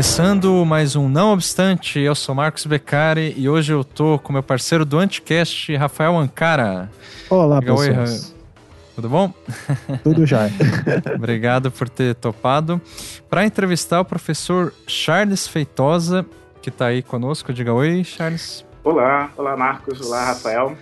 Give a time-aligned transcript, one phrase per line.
[0.00, 4.42] Começando mais um Não Obstante, eu sou Marcos Beccari e hoje eu tô com meu
[4.42, 6.90] parceiro do Anticast, Rafael Ancara.
[7.28, 8.30] Olá, Diga pessoas.
[8.30, 8.36] Oi,
[8.94, 9.30] tudo bom?
[10.02, 10.48] Tudo já.
[11.14, 12.80] Obrigado por ter topado.
[13.28, 16.24] Para entrevistar o professor Charles Feitosa,
[16.62, 17.52] que está aí conosco.
[17.52, 18.64] Diga oi, Charles.
[18.82, 20.78] Olá, olá Marcos, olá Rafael.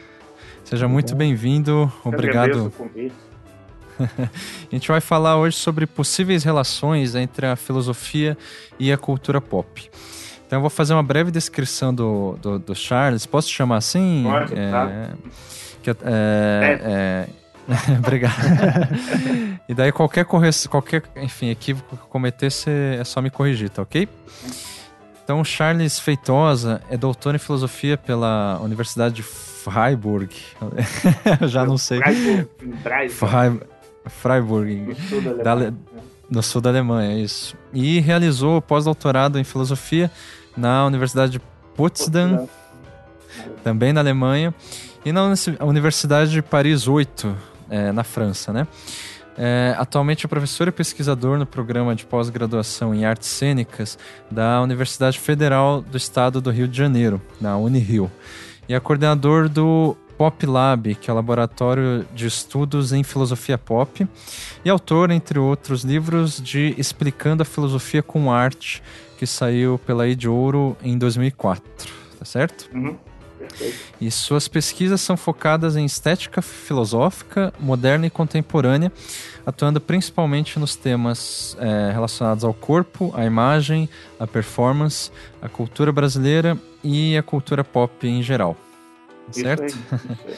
[0.62, 1.92] Seja muito bem-vindo.
[2.04, 2.66] Obrigado.
[2.66, 3.27] O convite.
[4.70, 8.36] a gente vai falar hoje sobre possíveis relações entre a filosofia
[8.78, 9.90] e a cultura pop.
[10.46, 13.26] Então eu vou fazer uma breve descrição do, do, do Charles.
[13.26, 14.24] Posso chamar assim?
[14.24, 15.10] Pode, é, tá.
[15.82, 17.28] que, é, é, é
[17.98, 18.34] Obrigado.
[19.68, 22.48] e daí qualquer correção, qualquer, enfim, equívoco que eu cometer,
[22.98, 24.08] é só me corrigir, tá ok?
[25.22, 30.34] Então, Charles Feitosa é doutor em filosofia pela Universidade de Freiburg.
[31.46, 32.00] já não sei.
[32.00, 32.48] Freiburg.
[33.10, 33.66] Freiburg,
[34.86, 35.76] no sul da Alemanha, da,
[36.30, 37.56] no sul da Alemanha isso.
[37.72, 40.10] E realizou pós-doutorado em filosofia
[40.56, 41.40] na Universidade de
[41.74, 42.48] Potsdam, Potsdam,
[43.62, 44.54] também na Alemanha,
[45.04, 45.22] e na
[45.60, 47.36] Universidade de Paris 8,
[47.70, 48.66] é, na França, né?
[49.40, 53.96] É, atualmente é professor e pesquisador no programa de pós-graduação em artes cênicas
[54.28, 58.10] da Universidade Federal do Estado do Rio de Janeiro, na Unirio.
[58.68, 64.04] E é coordenador do Pop Lab, que é o laboratório de estudos em filosofia pop,
[64.64, 68.82] e autor, entre outros livros, de Explicando a Filosofia com Arte,
[69.16, 71.64] que saiu pela Ed Ouro em 2004,
[72.18, 72.68] tá certo?
[72.74, 72.96] Uhum.
[74.00, 78.92] E suas pesquisas são focadas em estética filosófica, moderna e contemporânea,
[79.46, 83.88] atuando principalmente nos temas é, relacionados ao corpo, à imagem,
[84.18, 88.56] à performance, à cultura brasileira e à cultura pop em geral
[89.32, 89.66] certo?
[89.66, 90.34] Isso aí, isso aí.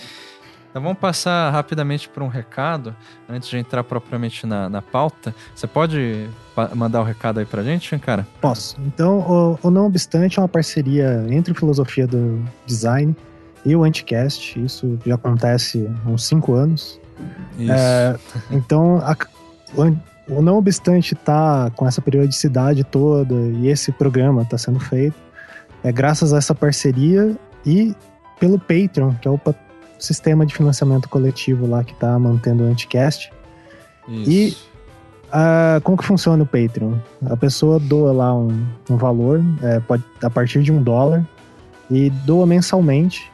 [0.70, 2.94] então vamos passar rapidamente por um recado,
[3.28, 5.34] antes de entrar propriamente na, na pauta.
[5.54, 6.28] Você pode
[6.74, 8.26] mandar o um recado aí pra gente, cara?
[8.40, 8.76] Posso.
[8.86, 13.16] Então, o, o Não Obstante é uma parceria entre filosofia do design
[13.64, 14.58] e o Anticast.
[14.60, 17.00] Isso já acontece há uns cinco anos.
[17.58, 17.72] Isso.
[17.72, 18.16] É,
[18.50, 19.16] então, a,
[19.74, 25.16] o, o Não Obstante tá com essa periodicidade toda e esse programa está sendo feito.
[25.82, 27.94] É graças a essa parceria e
[28.40, 29.38] pelo Patreon, que é o
[29.98, 33.30] sistema de financiamento coletivo lá que tá mantendo o Anticast.
[34.08, 34.30] Isso.
[34.30, 34.56] E
[35.28, 36.94] uh, como que funciona o Patreon?
[37.26, 41.24] A pessoa doa lá um, um valor, é, pode a partir de um dólar,
[41.90, 43.30] e doa mensalmente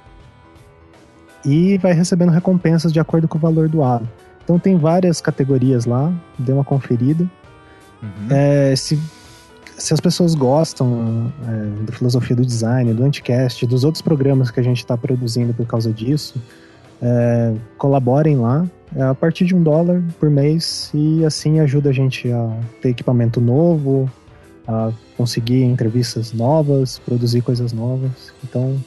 [1.44, 4.08] e vai recebendo recompensas de acordo com o valor doado.
[4.42, 7.28] Então tem várias categorias lá, dê uma conferida.
[8.02, 8.28] Uhum.
[8.30, 8.98] É, se
[9.78, 14.58] se as pessoas gostam é, da filosofia do design, do Anticast, dos outros programas que
[14.60, 16.40] a gente está produzindo por causa disso,
[17.00, 21.92] é, colaborem lá é, a partir de um dólar por mês e assim ajuda a
[21.92, 24.10] gente a ter equipamento novo,
[24.66, 28.32] a conseguir entrevistas novas, produzir coisas novas.
[28.42, 28.82] Então,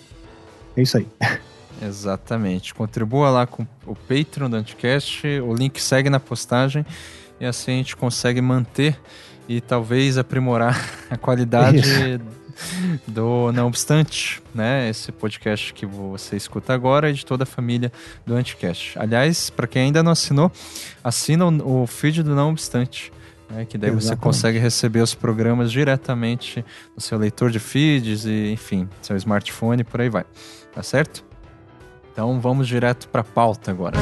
[0.76, 1.08] é isso aí.
[1.82, 2.74] Exatamente.
[2.74, 6.86] Contribua lá com o Patreon do Anticast, o link segue na postagem
[7.40, 9.00] e assim a gente consegue manter
[9.50, 10.80] e talvez aprimorar
[11.10, 12.22] a qualidade
[13.08, 14.88] do Não Obstante, né?
[14.90, 17.92] Esse podcast que você escuta agora é de toda a família
[18.26, 18.98] do Anticast.
[19.00, 20.52] Aliás, para quem ainda não assinou,
[21.04, 23.12] assina o, feed do Não Obstante.
[23.50, 24.04] Né, que daí Exatamente.
[24.04, 26.64] você consegue receber os programas diretamente
[26.96, 30.24] no seu leitor de feeds e, enfim, seu smartphone, por aí vai.
[30.72, 31.26] Tá certo?
[32.14, 33.98] Então vamos direto para a pauta agora.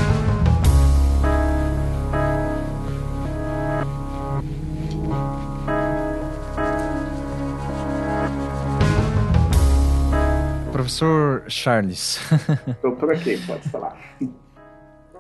[10.78, 12.20] Professor Charles.
[12.68, 13.98] Estou por aqui, pode falar.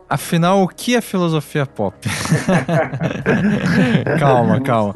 [0.07, 1.97] Afinal, o que é filosofia pop?
[4.19, 4.93] calma, calma.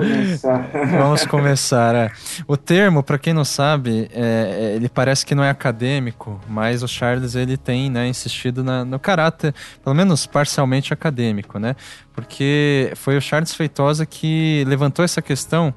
[0.99, 1.95] Vamos começar.
[1.95, 2.11] É.
[2.47, 6.87] O termo, para quem não sabe, é, ele parece que não é acadêmico, mas o
[6.87, 11.75] Charles ele tem né, insistido na, no caráter, pelo menos parcialmente acadêmico, né?
[12.13, 15.73] Porque foi o Charles Feitosa que levantou essa questão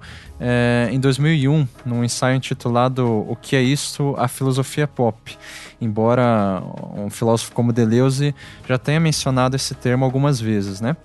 [0.47, 4.15] é, em 2001, num ensaio intitulado O que é isso?
[4.19, 5.39] A filosofia pop
[5.81, 6.63] embora
[6.97, 8.35] um filósofo como Deleuze
[8.69, 10.97] já tenha mencionado esse termo algumas vezes, né?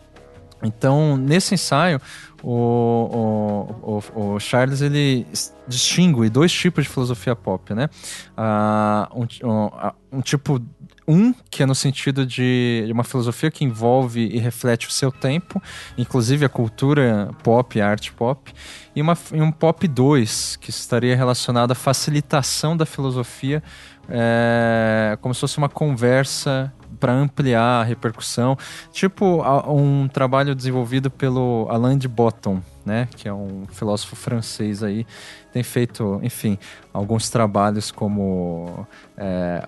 [0.61, 2.01] Então, nesse ensaio,
[2.43, 5.25] o, o, o, Charles ele
[5.65, 7.89] distingue dois tipos de filosofia pop, né?
[8.37, 10.61] Uh, um, um, um, tipo
[11.09, 15.59] um, que é no sentido de, uma filosofia que envolve e reflete o seu tempo,
[15.97, 18.53] inclusive a cultura pop, a arte pop,
[18.95, 23.63] e, uma, e um pop 2, que estaria relacionado à facilitação da filosofia,
[24.07, 28.55] é, como se fosse uma conversa para ampliar a repercussão,
[28.91, 35.05] tipo um trabalho desenvolvido pelo Alain de Botton, né, que é um filósofo francês aí,
[35.51, 36.57] tem feito, enfim,
[36.93, 38.87] alguns trabalhos como
[39.17, 39.63] é,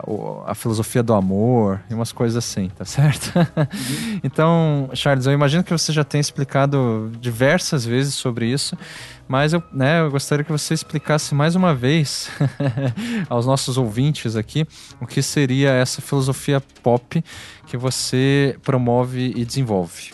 [0.45, 3.31] a filosofia do amor e umas coisas assim, tá certo?
[4.23, 8.77] Então, Charles, eu imagino que você já tenha explicado diversas vezes sobre isso,
[9.27, 12.29] mas eu, né, eu gostaria que você explicasse mais uma vez
[13.29, 14.65] aos nossos ouvintes aqui
[14.99, 17.23] o que seria essa filosofia pop
[17.65, 20.13] que você promove e desenvolve.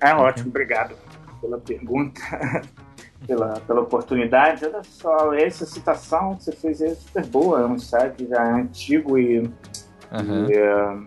[0.00, 1.09] É ótimo, obrigado
[1.40, 2.20] pela pergunta.
[3.26, 4.64] pela, pela oportunidade.
[4.64, 9.18] Olha só, essa citação que você fez é super boa, é um site já antigo
[9.18, 10.50] e, uhum.
[10.50, 11.06] e uh,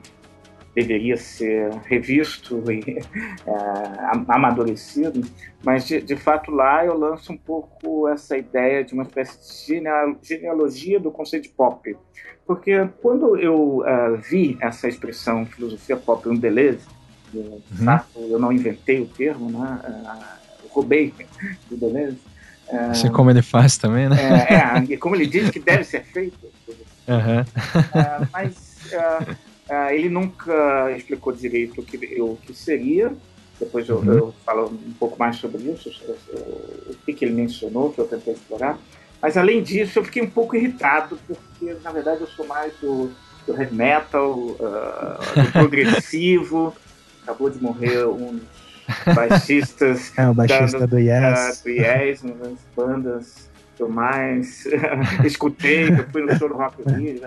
[0.75, 2.99] deveria ser revisto e
[3.47, 5.21] uh, amadurecido,
[5.63, 9.83] mas de, de, fato lá eu lanço um pouco essa ideia de uma espécie de
[10.21, 11.95] genealogia do conceito de pop.
[12.45, 16.35] Porque quando eu uh, vi essa expressão filosofia pop um
[17.33, 17.99] uhum.
[18.15, 19.79] eu não inventei o termo, né?
[20.73, 21.13] roubei
[21.69, 22.17] do Deleuze.
[22.89, 24.17] Assim como ele faz também, né?
[24.49, 26.51] É, é, como ele diz que deve ser feito.
[27.07, 27.41] Uhum.
[27.41, 33.13] Uh, mas uh, uh, ele nunca explicou direito o que, o que seria.
[33.59, 34.13] Depois eu, uhum.
[34.13, 35.91] eu falo um pouco mais sobre isso,
[36.87, 38.79] o que, que ele mencionou, que eu tentei explorar.
[39.21, 43.11] Mas além disso, eu fiquei um pouco irritado, porque na verdade eu sou mais do,
[43.45, 46.73] do heavy metal, do progressivo.
[47.23, 48.39] Acabou de morrer um
[49.15, 51.61] baixistas é, o baixista da, do Yes.
[51.61, 54.65] do Yes, uma das bandas que eu mais
[55.25, 57.19] escutei, eu fui no show do Rock Rio.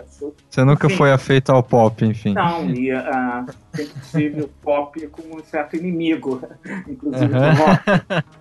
[0.49, 0.97] Você nunca Sim.
[0.97, 2.35] foi afeito ao pop, enfim.
[2.35, 3.45] Não, e uh,
[3.75, 6.41] sempre tive o pop como um certo inimigo,
[6.89, 7.89] inclusive do rock,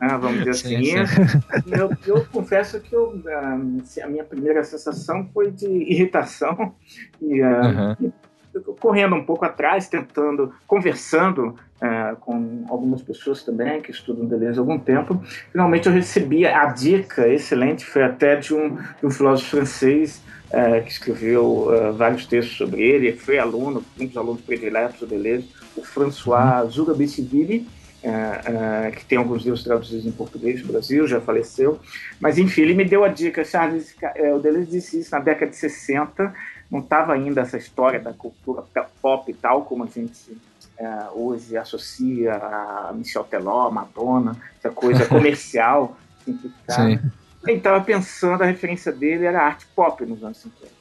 [0.01, 1.18] né, vamos dizer sim, assim.
[1.25, 1.40] Sim.
[1.72, 6.75] Eu, eu, confesso que eu, uh, a minha primeira sensação foi de irritação
[7.22, 8.12] e, uh, e
[8.80, 14.62] correndo um pouco atrás, tentando, conversando é, com algumas pessoas também que estudam beleza há
[14.62, 15.22] algum tempo.
[15.51, 20.80] Finalmente eu recebi a dica excelente, foi até de um, de um filósofo francês é,
[20.80, 25.50] que escreveu uh, vários textos sobre ele, foi aluno, um dos alunos prediletos do Deleuze,
[25.75, 26.69] o François uhum.
[26.69, 27.68] Zurabishvili,
[28.04, 31.80] uh, uh, que tem alguns livros traduzidos em português no Brasil, já faleceu.
[32.22, 33.95] Mas, enfim, ele me deu a dica, Charles,
[34.33, 36.33] o Deleuze disse isso na década de 60,
[36.75, 38.63] não estava ainda essa história da cultura
[39.01, 40.38] pop tal, como a gente
[40.77, 46.89] é, hoje associa a Michel Teló, Madonna, essa coisa comercial, simplificada.
[46.89, 47.00] Sim.
[47.48, 50.75] Ele estava pensando, a referência dele era arte pop nos anos 50.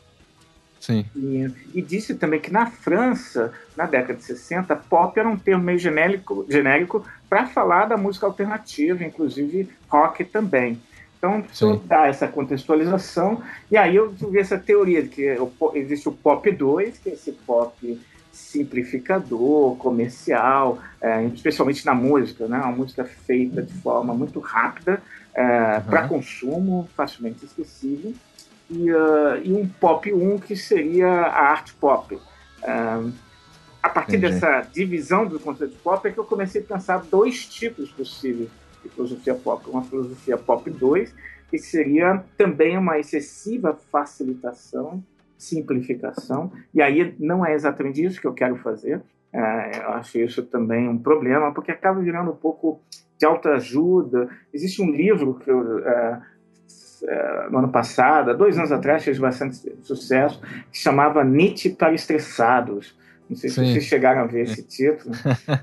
[0.81, 1.06] Sim.
[1.14, 5.62] E, e, disse também que na França, na década de 60, pop era um termo
[5.62, 10.79] meio genérico, genérico para falar da música alternativa, inclusive rock também.
[11.25, 13.43] Então, preciso dar essa contextualização.
[13.71, 15.37] E aí eu vi essa teoria de que
[15.75, 18.00] existe o pop 2, que é esse pop
[18.31, 22.59] simplificador, comercial, é, especialmente na música, né?
[22.59, 25.00] Uma música feita de forma muito rápida,
[25.32, 25.82] é, uhum.
[25.82, 28.12] para consumo, facilmente esquecível.
[28.69, 32.15] E, uh, e, um pop 1 que seria a arte pop.
[32.15, 33.13] Uh,
[33.82, 34.32] a partir Entendi.
[34.32, 38.49] dessa divisão do conceito de pop é que eu comecei a pensar dois tipos possíveis
[38.84, 39.69] de filosofia pop.
[39.69, 41.14] Uma filosofia pop 2,
[41.50, 45.03] que seria também uma excessiva facilitação,
[45.36, 49.03] simplificação, e aí não é exatamente isso que eu quero fazer.
[49.32, 52.81] É, eu acho isso também um problema, porque acaba virando um pouco
[53.19, 54.29] de autoajuda.
[54.53, 55.79] Existe um livro que eu.
[55.86, 56.22] É,
[57.06, 60.41] é, no ano passado, dois anos atrás, fez bastante sucesso,
[60.72, 62.96] que chamava Nietzsche para Estressados.
[63.29, 63.65] Não sei Sim.
[63.65, 65.15] se vocês chegaram a ver esse título.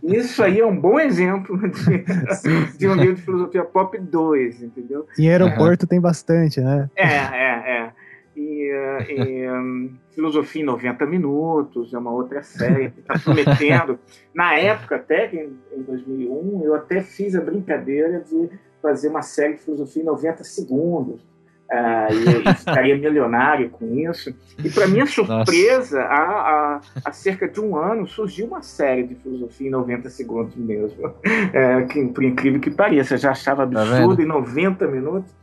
[0.04, 2.04] Isso aí é um bom exemplo de,
[2.78, 5.06] de um livro de filosofia pop 2, entendeu?
[5.18, 5.90] Em aeroporto uhum.
[5.90, 6.90] tem bastante, né?
[6.96, 7.92] É, é, é.
[8.36, 8.72] E,
[9.10, 14.00] e um, Filosofia em 90 Minutos é uma outra série que está prometendo.
[14.34, 18.50] Na época, até em, em 2001, eu até fiz a brincadeira de
[18.82, 21.31] fazer uma série de filosofia em 90 segundos
[21.72, 24.34] uh, e, e, ficaria milionário com isso.
[24.64, 29.16] E para minha surpresa, há, há, há, cerca de um ano surgiu uma série de
[29.16, 31.14] filosofia em 90 segundos mesmo.
[31.54, 35.34] É, que, por incrível que pareça, já achava tá absurdo tá em 90 minutos.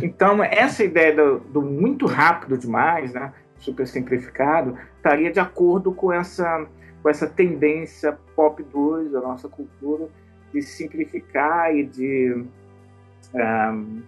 [0.00, 6.12] Então, essa ideia do, do muito rápido demais, né, super simplificado, estaria de acordo com
[6.12, 6.66] essa,
[7.02, 10.08] com essa tendência pop 2 da nossa cultura
[10.52, 12.44] de simplificar e de.
[13.34, 14.02] Um,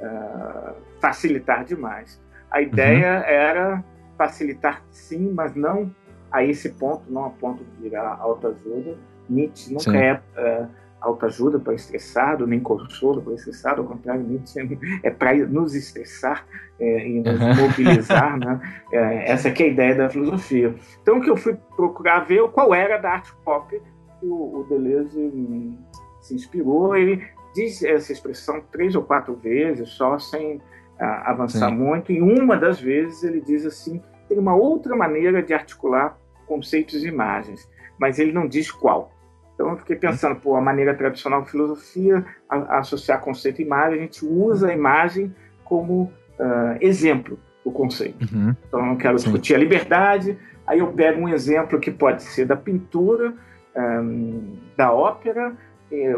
[0.00, 2.20] uh, facilitar demais.
[2.50, 3.24] A ideia uhum.
[3.24, 3.84] era
[4.16, 5.90] facilitar sim, mas não
[6.30, 8.96] a esse ponto, não a ponto de virar autoajuda.
[9.28, 9.96] Nietzsche nunca Sim.
[9.96, 10.66] é, é
[11.00, 16.46] autoajuda para estressado, nem consolo para estressado, ao contrário, Nietzsche é para nos estressar
[16.78, 17.66] é, e nos uhum.
[17.66, 18.60] mobilizar, né?
[18.92, 20.74] É, essa que é a ideia da filosofia.
[21.02, 23.80] Então, o que eu fui procurar ver qual era da arte pop
[24.20, 25.76] que o, o Deleuze hum,
[26.20, 26.94] se inspirou.
[26.94, 27.22] Ele
[27.54, 30.60] diz essa expressão três ou quatro vezes, só sem
[30.98, 31.76] ah, avançar Sim.
[31.76, 32.12] muito.
[32.12, 37.08] E uma das vezes ele diz assim: tem uma outra maneira de articular conceitos e
[37.08, 39.12] imagens, mas ele não diz qual.
[39.54, 43.64] Então eu fiquei pensando, pô, a maneira tradicional de filosofia, a, a associar conceito e
[43.64, 46.04] imagem, a gente usa a imagem como
[46.38, 48.26] uh, exemplo do conceito.
[48.34, 48.54] Uhum.
[48.66, 52.56] Então eu quero discutir a liberdade, aí eu pego um exemplo que pode ser da
[52.56, 53.34] pintura,
[53.76, 55.54] um, da ópera,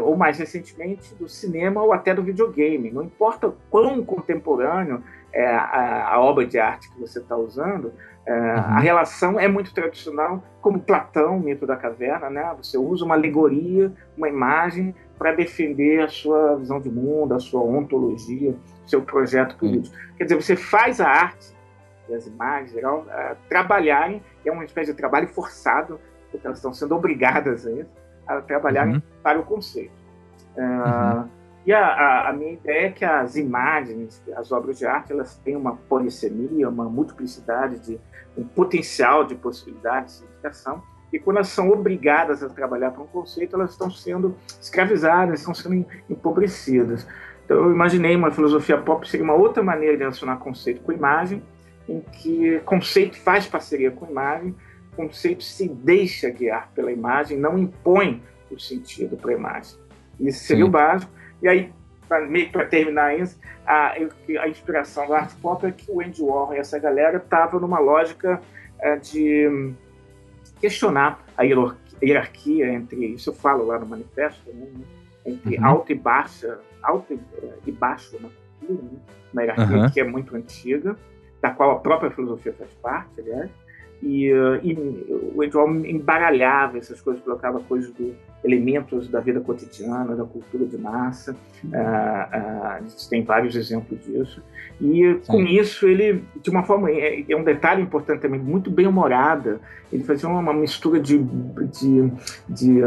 [0.01, 2.91] ou mais recentemente do cinema ou até do videogame.
[2.91, 7.91] Não importa quão contemporâneo é a, a obra de arte que você está usando,
[8.25, 8.39] é, uhum.
[8.39, 12.53] A relação é muito tradicional, como Platão, mito da caverna, né?
[12.57, 17.61] Você usa uma alegoria, uma imagem para defender a sua visão de mundo, a sua
[17.61, 18.55] ontologia,
[18.87, 19.95] seu projeto político.
[19.95, 20.15] Uhum.
[20.17, 21.53] Quer dizer, você faz a arte
[22.07, 25.99] e as imagens geral, uh, trabalharem, é uma espécie de trabalho forçado,
[26.31, 27.89] porque elas estão sendo obrigadas a isso,
[28.27, 29.01] a trabalharem uhum.
[29.21, 29.93] para o conceito.
[30.55, 31.27] Uh,
[31.65, 35.35] e a, a, a, minha ideia é que as imagens, as obras de arte, elas
[35.37, 37.99] têm uma polissemia, uma multiplicidade, de,
[38.37, 40.83] um potencial de possibilidades de significação.
[41.11, 45.53] E quando elas são obrigadas a trabalhar para um conceito, elas estão sendo escravizadas, estão
[45.53, 47.07] sendo empobrecidas.
[47.45, 51.43] Então eu imaginei uma filosofia pop seria uma outra maneira de relacionar conceito com imagem,
[51.87, 54.55] em que conceito faz parceria com imagem,
[54.95, 58.21] conceito se deixa guiar pela imagem, não impõe
[58.51, 59.77] o sentido para a imagem.
[60.19, 60.69] Isso seria Sim.
[60.69, 61.11] o básico.
[61.41, 61.73] E aí,
[62.51, 63.93] para terminar isso, a,
[64.39, 67.79] a inspiração da arte pop é que o Andy Warhol e essa galera estavam numa
[67.79, 68.41] lógica
[68.79, 69.73] é, de
[70.59, 74.67] questionar a hierarquia entre, isso eu falo lá no manifesto, né,
[75.25, 75.65] entre uhum.
[75.65, 77.15] alta e baixa, alta
[77.65, 78.99] e baixo na cultura, né,
[79.31, 79.91] uma hierarquia uhum.
[79.91, 80.95] que é muito antiga,
[81.41, 83.49] da qual a própria filosofia faz parte, aliás,
[84.03, 84.73] e, uh, e
[85.33, 90.77] o Edward embaralhava essas coisas, colocava coisas do elementos da vida cotidiana, da cultura de
[90.77, 91.31] massa.
[91.63, 94.43] Uh, uh, a gente tem vários exemplos disso.
[94.81, 95.21] E Sim.
[95.25, 99.61] com isso ele, de uma forma, é, é, um detalhe importante também, muito bem humorada.
[99.91, 102.11] Ele fazia uma, uma mistura de de,
[102.49, 102.81] de,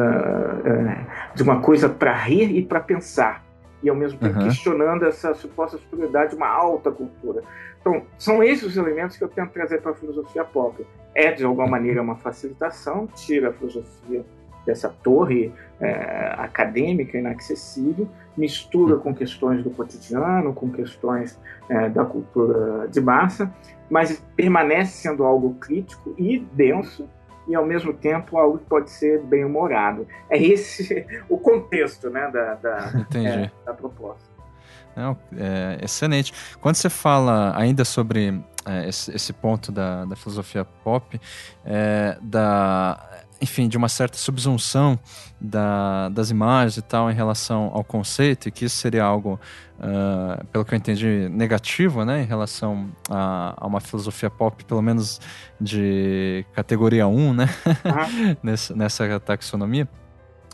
[1.35, 3.46] de uma coisa para rir e para pensar
[3.83, 4.47] e ao mesmo tempo uhum.
[4.47, 7.43] questionando essa suposta superioridade de uma alta cultura.
[7.81, 10.85] Então, são esses os elementos que eu tento trazer para a filosofia pop.
[11.15, 14.25] É, de alguma maneira, uma facilitação, tira a filosofia
[14.67, 22.89] dessa torre é, acadêmica inacessível, mistura com questões do cotidiano, com questões é, da cultura
[22.89, 23.55] de massa,
[23.89, 27.09] mas permanece sendo algo crítico e denso
[27.49, 30.07] e ao mesmo tempo algo que pode ser bem humorado.
[30.31, 34.37] É esse o contexto né, da, da, é, da proposta.
[34.97, 36.33] Não, é, excelente.
[36.61, 41.21] Quando você fala ainda sobre é, esse, esse, ponto da, da filosofia pop,
[41.65, 44.99] é, da, enfim, de uma certa subsunção
[45.41, 49.39] da, das imagens e tal em relação ao conceito, e que isso seria algo,
[49.79, 54.81] uh, pelo que eu entendi, negativo, né, em relação a, a uma filosofia pop, pelo
[54.81, 55.21] menos
[55.61, 58.37] de categoria 1, né, uhum.
[58.43, 59.89] nessa, nessa taxonomia.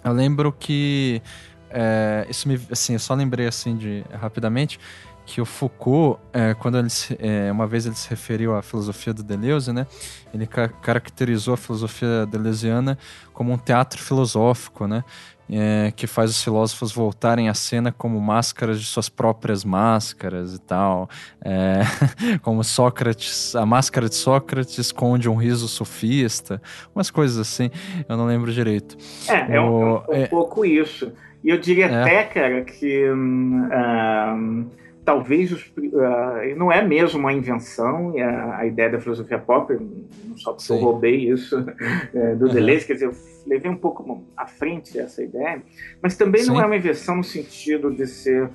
[0.05, 1.23] Eu lembro que
[1.71, 4.79] é, isso me, assim, eu só lembrei assim de rapidamente
[5.25, 9.15] que o Foucault, é, quando ele se, é, uma vez ele se referiu à filosofia
[9.15, 9.87] do Deleuze, né,
[10.33, 12.99] ele ca caracterizou a filosofia deleuziana
[13.33, 15.05] como um teatro filosófico, né,
[15.51, 20.61] é, que faz os filósofos voltarem à cena como máscaras de suas próprias máscaras e
[20.61, 21.09] tal,
[21.45, 21.81] é,
[22.43, 26.61] como Sócrates, a máscara de Sócrates esconde um riso sofista,
[26.95, 27.71] umas coisas assim,
[28.09, 28.97] eu não lembro direito.
[29.29, 31.13] É, o, é um, um, um é pouco isso.
[31.45, 32.03] E eu diria é.
[32.03, 34.71] até, cara, que um, uh,
[35.05, 40.37] talvez os, uh, não é mesmo uma invenção a, a, ideia da filosofia pop, não
[40.37, 40.75] só porque Sim.
[40.75, 41.65] eu roubei isso uh,
[42.39, 42.53] do uhum.
[42.53, 43.15] Deleuze, quer dizer, eu
[43.47, 45.63] levei um pouco à frente essa ideia,
[46.01, 46.51] mas também Sim.
[46.51, 48.49] não é uma invenção no sentido de ser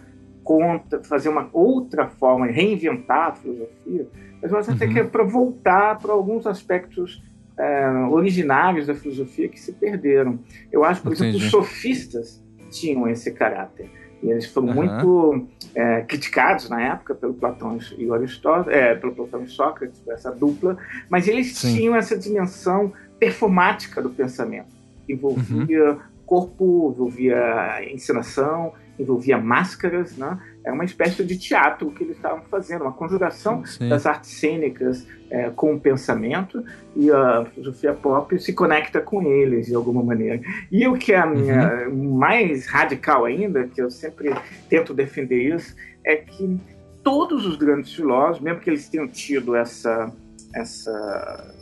[0.43, 4.07] contra, fazer uma outra forma, reinventar a filosofia,
[4.41, 4.93] mas eu acho até uhum.
[4.93, 7.21] que é para voltar para alguns aspectos
[7.57, 10.39] uh, originários da filosofia que se perderam.
[10.71, 11.37] Eu acho, por Entendi.
[11.37, 13.89] exemplo, os sofistas tinham esse caráter.
[14.21, 14.73] E eles foram uhum.
[14.73, 20.31] muito é, criticados na época pelo Platão e Aristóteles, é, pelo Platão e Sócrates, essa
[20.31, 20.77] dupla,
[21.09, 21.75] mas eles Sim.
[21.75, 24.75] tinham essa dimensão performática do pensamento.
[25.07, 25.99] Envolvia uhum.
[26.25, 30.37] corpo, envolvia encenação, envolvia máscaras, né?
[30.63, 33.87] É uma espécie de teatro que eles estavam fazendo, uma conjugação Sim.
[33.87, 36.63] das artes cênicas é, com o pensamento
[36.95, 40.41] e a filosofia pop se conecta com eles de alguma maneira.
[40.71, 42.17] E o que é a minha uhum.
[42.17, 44.33] mais radical ainda, que eu sempre
[44.69, 46.59] tento defender isso, é que
[47.03, 50.11] todos os grandes filósofos, mesmo que eles tenham tido essa
[50.53, 51.53] essa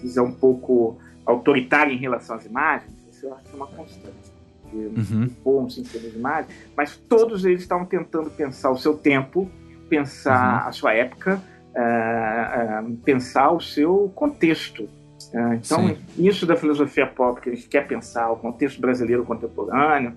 [0.00, 4.35] visão um pouco autoritária em relação às imagens, isso eu acho que é uma constante
[4.74, 5.30] uhum.
[5.44, 9.50] bom sentido de imagem, mas todos eles estavam tentando pensar o seu tempo,
[9.88, 10.68] pensar uhum.
[10.68, 11.42] a sua época,
[11.74, 14.84] uh, uh, pensar o seu contexto.
[15.32, 15.96] Uh, então, Sim.
[16.18, 20.14] isso da filosofia pop que a gente quer pensar, o contexto brasileiro contemporâneo,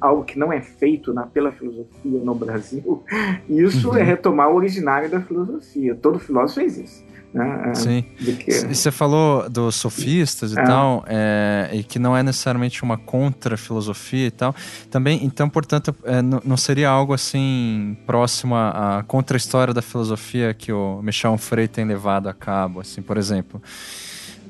[0.00, 3.04] algo que não é feito na, pela filosofia no Brasil,
[3.48, 3.96] isso uhum.
[3.96, 5.94] é retomar o originário da filosofia.
[5.94, 7.04] Todo filósofo fez isso.
[7.34, 7.70] Né?
[7.70, 8.02] É, Sim.
[8.16, 8.52] Que...
[8.72, 10.62] Você falou dos sofistas e é.
[10.62, 14.54] tal, é, e que não é necessariamente uma contra-filosofia e tal.
[14.88, 21.02] Também, então, portanto, é, não seria algo assim próximo à, contra-história da filosofia que o
[21.02, 23.60] Michel Onfray tem levado a cabo, assim, por exemplo.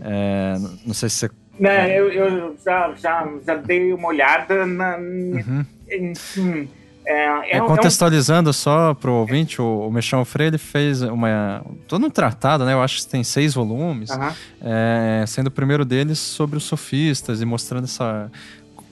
[0.03, 4.97] É, não sei se você né, eu, eu já, já, já dei uma olhada na,
[4.97, 5.64] uhum.
[5.88, 6.12] em,
[7.06, 8.54] é, é, contextualizando é um...
[8.54, 12.73] só para o ouvinte, o, o Michel Freire fez uma, todo um tratado, né?
[12.73, 14.30] Eu acho que tem seis volumes, uhum.
[14.62, 18.30] é, sendo o primeiro deles sobre os sofistas e mostrando essa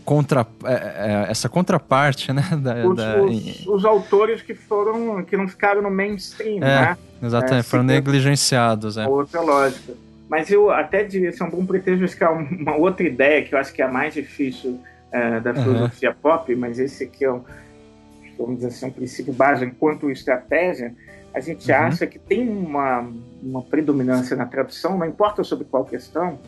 [0.04, 2.42] contra é, é, essa contraparte, né?
[2.61, 3.23] Da, os, da...
[3.23, 6.97] Os, os, autores que foram que não ficaram no mainstream, né?
[7.23, 9.07] Exatamente, foram negligenciados, é.
[9.07, 9.95] Outra lógica.
[10.28, 13.59] Mas eu até diria, esse é um bom pretexto buscar uma outra ideia que eu
[13.59, 14.81] acho que é a mais difícil
[15.42, 17.42] da filosofia pop, mas esse aqui é um
[18.47, 20.95] vamos dizer assim, um princípio básico enquanto estratégia,
[21.35, 21.79] a gente uhum.
[21.79, 23.09] acha que tem uma,
[23.43, 26.39] uma predominância na tradução, não importa sobre qual questão,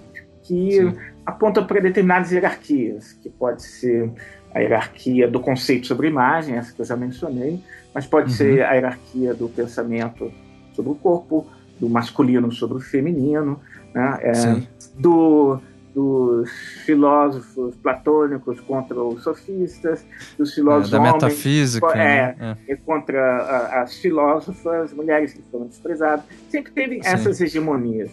[0.42, 0.94] que Sim.
[1.24, 4.10] aponta para determinadas hierarquias, que pode ser
[4.54, 7.60] a hierarquia do conceito sobre imagem, essa que eu já mencionei,
[7.94, 8.36] mas pode uhum.
[8.36, 10.30] ser a hierarquia do pensamento
[10.74, 11.46] sobre o corpo,
[11.80, 13.58] do masculino sobre o feminino,
[13.94, 14.18] né?
[14.22, 14.62] é,
[14.98, 15.60] do
[15.94, 16.50] dos
[16.84, 20.04] filósofos platônicos contra os sofistas,
[20.36, 22.58] dos filósofos é, da homens, metafísica, é, né?
[22.66, 22.76] é.
[22.76, 26.24] contra a, as filósofas, mulheres que foram desprezadas.
[26.50, 27.08] Sempre teve Sim.
[27.08, 28.10] essas hegemonias.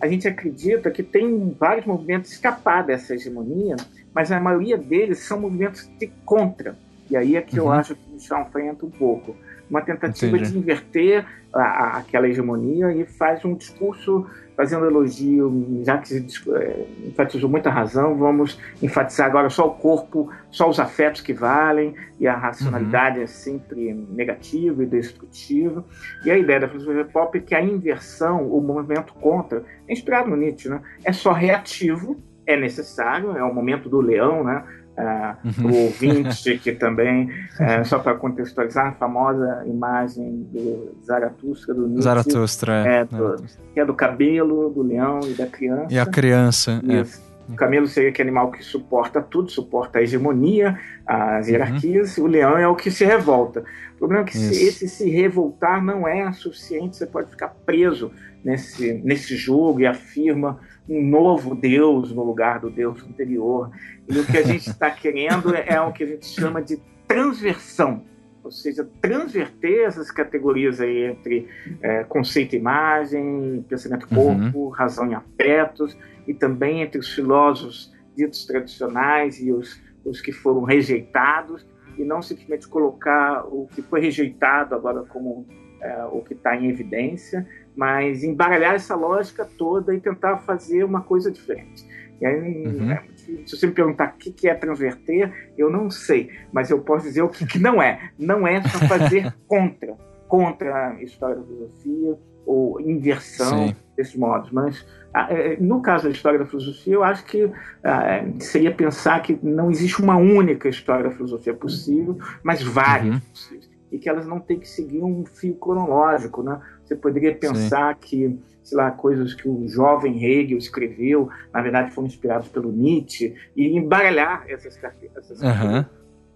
[0.00, 3.76] A gente acredita que tem vários movimentos escapar dessa hegemonia,
[4.12, 6.76] mas a maioria deles são movimentos de contra.
[7.08, 7.66] E aí é que uhum.
[7.66, 9.36] eu acho que o Michel enfrenta um pouco.
[9.68, 10.52] Uma tentativa Entendi.
[10.52, 14.26] de inverter a, a, aquela hegemonia e faz um discurso
[14.60, 20.30] fazendo elogio, já que se é, enfatizou muita razão, vamos enfatizar agora só o corpo,
[20.50, 23.24] só os afetos que valem, e a racionalidade uhum.
[23.24, 25.82] é sempre negativa e destrutiva.
[26.26, 30.28] E a ideia da filosofia pop é que a inversão, o movimento contra, é inspirado
[30.28, 30.82] no Nietzsche, né?
[31.02, 34.62] é só reativo, é necessário, é o momento do leão, né?
[34.98, 35.70] Uh, uhum.
[35.70, 42.02] o ouvinte, que também, uh, só para contextualizar, a famosa imagem do Zaratustra, do Nietzsche.
[42.02, 43.00] Zaratustra, é.
[43.00, 43.36] é do,
[43.74, 45.86] que é do cabelo, do leão e da criança.
[45.90, 47.00] E a criança, é.
[47.00, 47.22] Isso.
[47.26, 47.30] é.
[47.50, 51.52] O camelo seria aquele animal que suporta tudo, suporta a hegemonia, as uhum.
[51.52, 52.24] hierarquias, uhum.
[52.24, 53.64] o leão é o que se revolta.
[53.94, 58.12] O problema é que se, esse se revoltar não é suficiente, você pode ficar preso
[58.44, 63.70] nesse, nesse jogo e afirma um novo Deus no lugar do Deus anterior.
[64.08, 68.02] E o que a gente está querendo é o que a gente chama de transversão,
[68.42, 71.48] ou seja, transverter essas categorias aí entre
[71.80, 74.68] é, conceito e imagem, pensamento corpo, uhum.
[74.68, 80.64] razão e afetos, e também entre os filósofos ditos tradicionais e os, os que foram
[80.64, 81.64] rejeitados,
[81.96, 85.46] e não simplesmente colocar o que foi rejeitado agora como
[85.80, 91.02] é, o que está em evidência, mas embaralhar essa lógica toda e tentar fazer uma
[91.02, 91.86] coisa diferente.
[92.20, 92.90] E aí, uhum.
[92.90, 93.02] é,
[93.46, 97.22] se você me perguntar o que é transverter, eu não sei, mas eu posso dizer
[97.22, 98.10] o que, que não é.
[98.18, 99.96] Não é só fazer contra,
[100.28, 103.76] contra a história da filosofia ou inversão Sim.
[103.96, 104.50] desses modos.
[104.50, 107.50] Mas ah, é, no caso da história da filosofia, eu acho que
[107.82, 113.20] ah, seria pensar que não existe uma única história da filosofia possível, mas várias uhum.
[113.20, 113.69] possíveis.
[113.90, 116.60] E que elas não têm que seguir um fio cronológico, né?
[116.84, 118.00] Você poderia pensar Sim.
[118.00, 123.34] que, sei lá, coisas que o jovem Hegel escreveu, na verdade foram inspirados pelo Nietzsche,
[123.56, 124.78] e embaralhar essas,
[125.16, 125.84] essas uhum.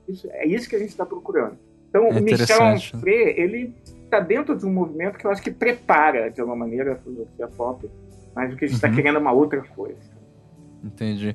[0.08, 1.56] isso, É isso que a gente está procurando.
[1.88, 3.72] Então, é o Michel Onfray, ele
[4.04, 7.48] está dentro de um movimento que eu acho que prepara, de alguma maneira, a filosofia
[7.48, 7.88] pop,
[8.34, 8.94] mas o que a gente está uhum.
[8.96, 10.13] querendo é uma outra coisa.
[10.84, 11.34] Entendi.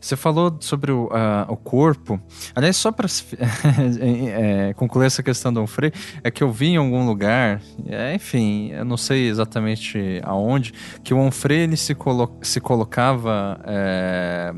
[0.00, 2.20] Você falou sobre o, uh, o corpo.
[2.54, 3.06] Aliás, só para
[4.00, 5.92] é, concluir essa questão do Onfray,
[6.24, 10.72] é que eu vi em algum lugar, é, enfim, eu não sei exatamente aonde,
[11.04, 13.60] que o Onfray ele se, colo se colocava.
[13.64, 14.54] É,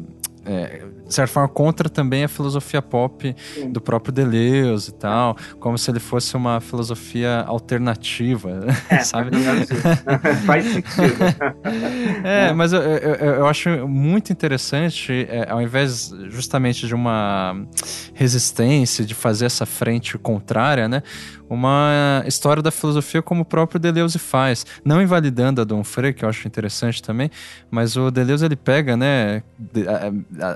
[0.49, 3.71] é, de certa forma, contra também a filosofia pop Sim.
[3.71, 9.31] do próprio Deleuze e tal, como se ele fosse uma filosofia alternativa, é, sabe?
[10.47, 11.19] Faz sentido.
[12.25, 17.55] é, mas eu, eu, eu, acho muito interessante, é, ao invés justamente de uma
[18.15, 21.03] resistência, de fazer essa frente contrária, né?
[21.49, 26.29] Uma história da filosofia como o próprio Deleuze faz, não invalidando a Donfrey, que eu
[26.29, 27.31] acho interessante também,
[27.71, 29.43] mas o Deleuze ele pega, né,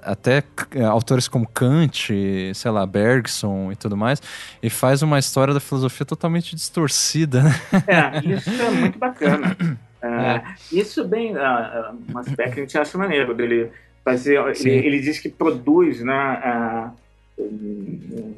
[0.05, 0.43] até
[0.89, 2.13] autores como Kant,
[2.55, 4.21] sei lá, Bergson e tudo mais,
[4.63, 7.61] e faz uma história da filosofia totalmente distorcida, né?
[7.87, 9.57] É, isso é muito bacana.
[10.03, 10.43] É, é.
[10.73, 13.71] Isso bem, uh, um aspecto que a gente acha maneiro dele
[14.05, 16.91] fazer, ele, ele, diz que produz, né, uh,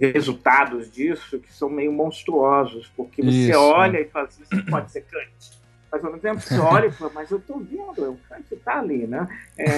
[0.01, 3.59] resultados disso que são meio monstruosos, porque você Isso.
[3.59, 5.65] olha e fala assim, isso pode ser Kant.
[5.91, 8.79] Mas ao mesmo tempo você olha e fala, mas eu estou vendo, o Kant está
[8.79, 9.29] ali, né?
[9.57, 9.69] É,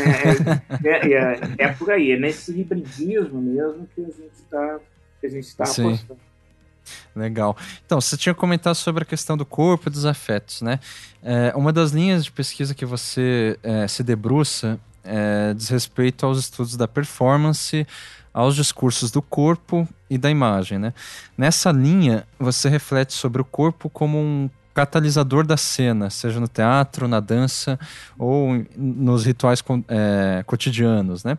[0.85, 4.81] é, é, é, por aí, é nesse hibridismo mesmo que a gente está
[5.21, 6.21] que a gente está apostando.
[7.15, 7.57] Legal.
[7.85, 10.79] Então, você tinha comentado sobre a questão do corpo e dos afetos, né?
[11.23, 16.39] É, uma das linhas de pesquisa que você é, se debruça é, diz respeito aos
[16.39, 17.87] estudos da performance,
[18.37, 20.79] aos discursos do corpo e da imagem.
[20.79, 20.93] Né?
[21.39, 27.09] Nessa linha, você reflete sobre o corpo como um catalisador da cena, seja no teatro,
[27.09, 27.81] na dança
[28.19, 31.25] ou nos rituais é, cotidianos.
[31.25, 31.39] Né?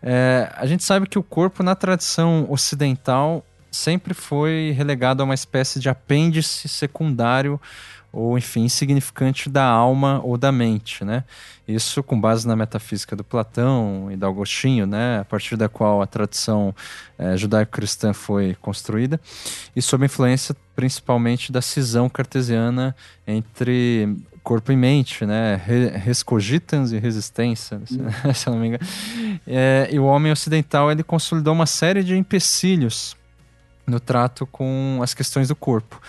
[0.00, 5.34] É, a gente sabe que o corpo, na tradição ocidental, sempre foi relegado a uma
[5.34, 7.60] espécie de apêndice secundário
[8.18, 11.22] ou enfim insignificante da alma ou da mente, né?
[11.68, 15.20] Isso com base na metafísica do Platão e do Agostinho, né?
[15.20, 16.74] A partir da qual a tradição
[17.16, 19.20] é, judaico-cristã foi construída
[19.76, 22.94] e sob influência principalmente da cisão cartesiana
[23.26, 25.60] entre corpo e mente, né?
[26.02, 28.32] Res cogitans e resistência, hum.
[28.34, 28.84] se não me engano.
[29.46, 33.16] É, e o homem ocidental ele consolidou uma série de empecilhos
[33.86, 36.00] no trato com as questões do corpo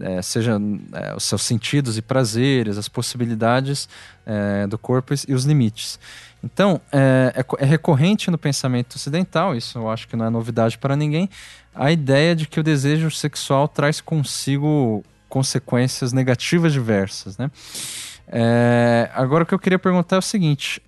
[0.00, 0.58] é, seja
[0.92, 3.88] é, os seus sentidos e prazeres, as possibilidades
[4.26, 5.98] é, do corpo e os limites.
[6.42, 10.76] Então, é, é, é, recorrente no pensamento ocidental, isso eu acho que não é novidade
[10.76, 11.30] para ninguém,
[11.74, 17.38] a ideia de que o desejo sexual traz consigo consequências negativas diversas.
[17.38, 17.50] Né?
[18.28, 20.82] É, agora, o que eu queria perguntar é o seguinte: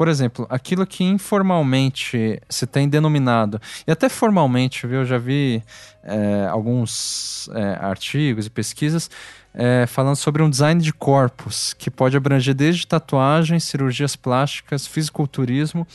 [0.00, 5.00] por exemplo, aquilo que informalmente se tem denominado, e até formalmente, viu?
[5.00, 5.62] Eu já vi
[6.02, 9.10] é, alguns é, artigos e pesquisas
[9.52, 15.86] é, falando sobre um design de corpos, que pode abranger desde tatuagens, cirurgias plásticas, fisiculturismo,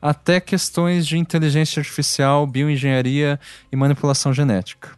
[0.00, 3.38] até questões de inteligência artificial, bioengenharia
[3.70, 4.90] e manipulação genética.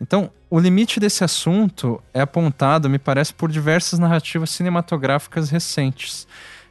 [0.00, 6.28] Então, o limite desse assunto é apontado, me parece, por diversas narrativas cinematográficas recentes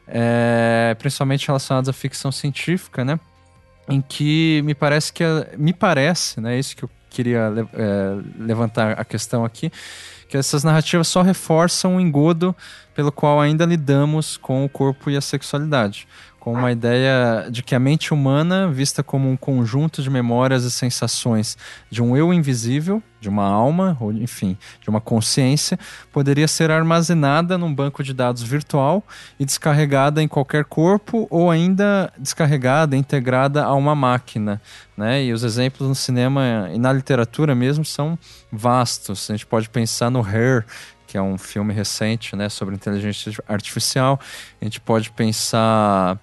[0.07, 3.19] é, principalmente relacionados à ficção científica, né?
[3.87, 5.23] Em que me parece que
[5.57, 6.57] me parece, né?
[6.57, 9.71] Isso que eu queria é, levantar a questão aqui,
[10.27, 12.55] que essas narrativas só reforçam o engodo
[12.93, 16.07] pelo qual ainda lidamos com o corpo e a sexualidade
[16.45, 20.69] com uma ideia de que a mente humana, vista como um conjunto de memórias e
[20.69, 21.57] sensações
[21.89, 25.79] de um eu invisível, de uma alma, ou enfim, de uma consciência,
[26.13, 29.03] poderia ser armazenada num banco de dados virtual
[29.39, 34.61] e descarregada em qualquer corpo ou ainda descarregada, integrada a uma máquina.
[34.95, 35.23] Né?
[35.25, 38.19] E os exemplos no cinema e na literatura mesmo são
[38.51, 39.31] vastos.
[39.31, 40.63] A gente pode pensar no Hair,
[41.15, 44.19] que é um filme recente né, sobre inteligência artificial.
[44.61, 46.19] A gente pode pensar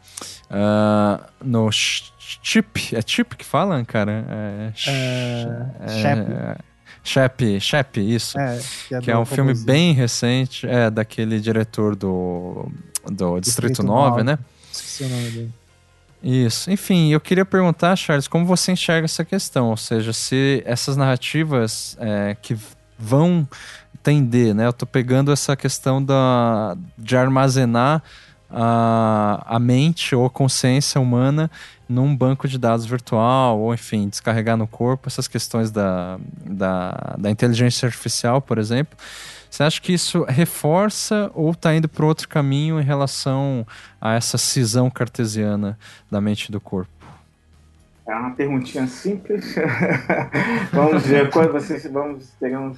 [0.50, 2.94] uh, no chip.
[2.94, 4.22] É chip que fala, cara?
[4.28, 6.56] É, é,
[7.02, 8.38] Shep, Shep, isso.
[8.38, 12.70] É, que é, que é um filme bem recente, é, daquele diretor do,
[13.06, 14.38] do Distrito, Distrito 9, 9, né?
[14.70, 15.52] Esqueci o nome dele.
[16.22, 16.70] Isso.
[16.70, 19.70] Enfim, eu queria perguntar, Charles, como você enxerga essa questão?
[19.70, 22.54] Ou seja, se essas narrativas é, que
[22.98, 23.48] vão
[24.02, 24.66] tender, né?
[24.66, 28.02] Eu tô pegando essa questão da, de armazenar
[28.50, 31.50] a, a mente ou a consciência humana
[31.88, 37.30] num banco de dados virtual, ou enfim, descarregar no corpo essas questões da, da, da
[37.30, 38.96] inteligência artificial, por exemplo.
[39.50, 43.66] Você acha que isso reforça ou está indo para outro caminho em relação
[44.00, 45.78] a essa cisão cartesiana
[46.10, 47.01] da mente e do corpo?
[48.06, 49.54] É uma perguntinha simples.
[50.72, 52.74] vamos ver quando vocês vamos ter um,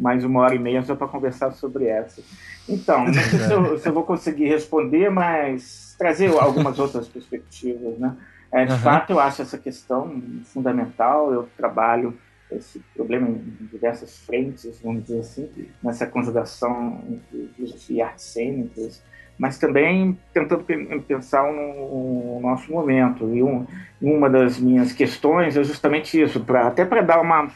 [0.00, 2.20] mais uma hora e meia só para conversar sobre essa.
[2.68, 7.98] Então, não sei se eu, se eu, vou conseguir responder, mas trazer algumas outras perspectivas,
[7.98, 8.16] né?
[8.52, 8.78] É, de uhum.
[8.78, 11.32] fato, eu acho essa questão fundamental.
[11.32, 12.18] Eu trabalho
[12.50, 15.48] esse problema em diversas frentes, vamos dizer assim,
[15.82, 19.02] nessa conjugação entre filosofia e artes cênicas,
[19.40, 20.62] mas também tentando
[21.08, 23.34] pensar no nosso momento.
[23.34, 23.66] E um,
[24.00, 27.48] uma das minhas questões é justamente isso, pra, até para dar uma.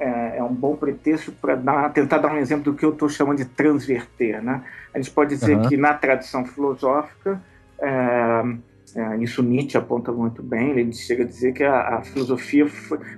[0.00, 3.36] É, é, um bom pretexto para tentar dar um exemplo do que eu estou chamando
[3.36, 4.42] de transverter.
[4.42, 4.64] Né?
[4.92, 5.68] A gente pode dizer uhum.
[5.68, 7.40] que na tradição filosófica,
[7.78, 8.42] é,
[8.96, 10.70] é, isso Nietzsche aponta muito bem.
[10.70, 12.66] Ele chega a dizer que a, a filosofia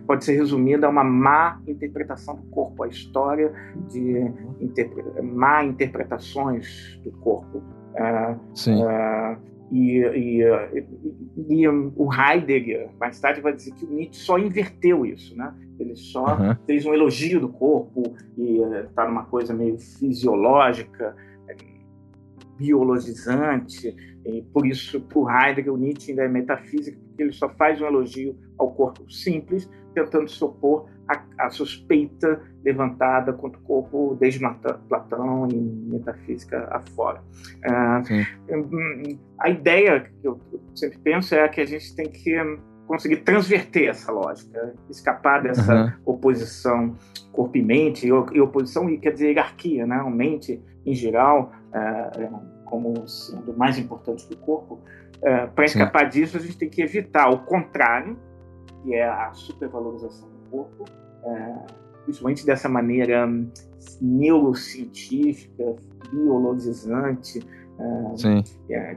[0.04, 3.52] pode ser resumida a uma má interpretação do corpo, a história
[3.88, 7.79] de interpre, má interpretações do corpo.
[7.94, 8.82] É, Sim.
[8.84, 9.36] É,
[9.70, 15.06] e, e, e, e, o Heidegger, mais tarde, vai dizer que o Nietzsche só inverteu
[15.06, 15.54] isso, né?
[15.78, 16.56] Ele só uhum.
[16.66, 21.14] fez um elogio do corpo e está numa coisa meio fisiológica,
[22.60, 27.48] biologizante, e por isso, para o Heidegger, o Nietzsche ainda é metafísica, porque ele só
[27.48, 33.62] faz um elogio ao corpo simples, tentando se opor à, à suspeita levantada contra o
[33.62, 34.40] corpo desde
[34.88, 37.22] Platão e metafísica afora.
[37.64, 38.02] Ah,
[39.38, 40.38] a ideia que eu
[40.74, 42.36] sempre penso é que a gente tem que
[42.86, 45.92] conseguir transverter essa lógica, escapar dessa uhum.
[46.04, 46.96] oposição
[47.32, 49.96] corpo e mente, e oposição quer dizer hierarquia, né?
[49.96, 54.80] A mente, em geral, uh, como sendo mais importante que o corpo,
[55.18, 58.18] uh, para escapar disso a gente tem que evitar o contrário,
[58.82, 60.84] que é a supervalorização do corpo,
[62.04, 63.48] principalmente dessa maneira hum,
[64.00, 65.76] neurocientífica,
[66.10, 67.40] biologizante,
[67.78, 68.14] uh,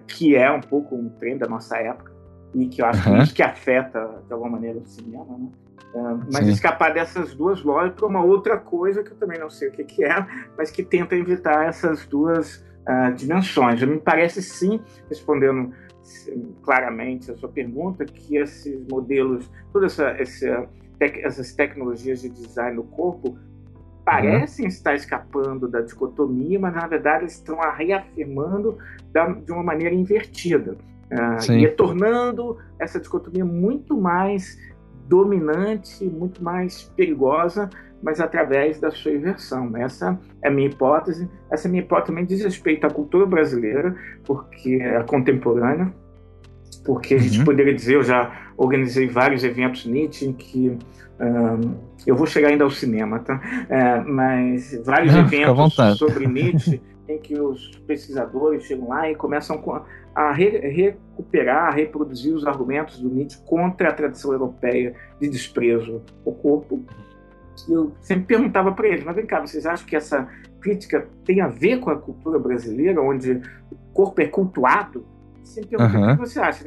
[0.08, 2.12] que é um pouco um trem da nossa época
[2.54, 3.26] e que eu acho uhum.
[3.26, 5.48] que afeta de alguma maneira o cinema, né?
[5.94, 6.52] Uh, mas Sim.
[6.52, 9.84] escapar dessas duas lógicas para uma outra coisa que eu também não sei o que,
[9.84, 10.26] que é,
[10.58, 13.82] mas que tenta evitar essas duas uh, dimensões.
[13.84, 15.72] Me parece sim, respondendo
[16.64, 22.84] claramente a sua pergunta, que esses modelos, todas essa, essa, essas tecnologias de design do
[22.84, 23.38] corpo
[24.06, 24.70] parecem uhum.
[24.70, 28.78] estar escapando da dicotomia, mas na verdade estão a reafirmando
[29.12, 30.78] da, de uma maneira invertida.
[31.12, 34.58] Uh, e tornando essa dicotomia muito mais
[35.08, 37.70] dominante, muito mais perigosa,
[38.02, 39.76] mas através da sua inversão.
[39.78, 41.30] Essa é a minha hipótese.
[41.50, 45.94] Essa minha hipótese também diz respeito à cultura brasileira, porque é contemporânea,
[46.76, 47.46] porque a gente uhum.
[47.46, 50.78] poderia dizer, eu já organizei vários eventos Nietzsche em que
[51.20, 53.40] um, eu vou chegar ainda ao cinema, tá?
[53.70, 59.62] É, mas vários eventos sobre Nietzsche em que os pesquisadores chegam lá e começam
[60.16, 66.02] a re recuperar, a reproduzir os argumentos do Nietzsche contra a tradição europeia de desprezo
[66.26, 66.86] ao corpo
[67.70, 70.28] eu sempre perguntava para eles, mas vem cá, vocês acham que essa
[70.60, 75.06] crítica tem a ver com a cultura brasileira, onde o corpo é cultuado?
[75.44, 76.12] Sempre uhum.
[76.12, 76.66] o que você acha?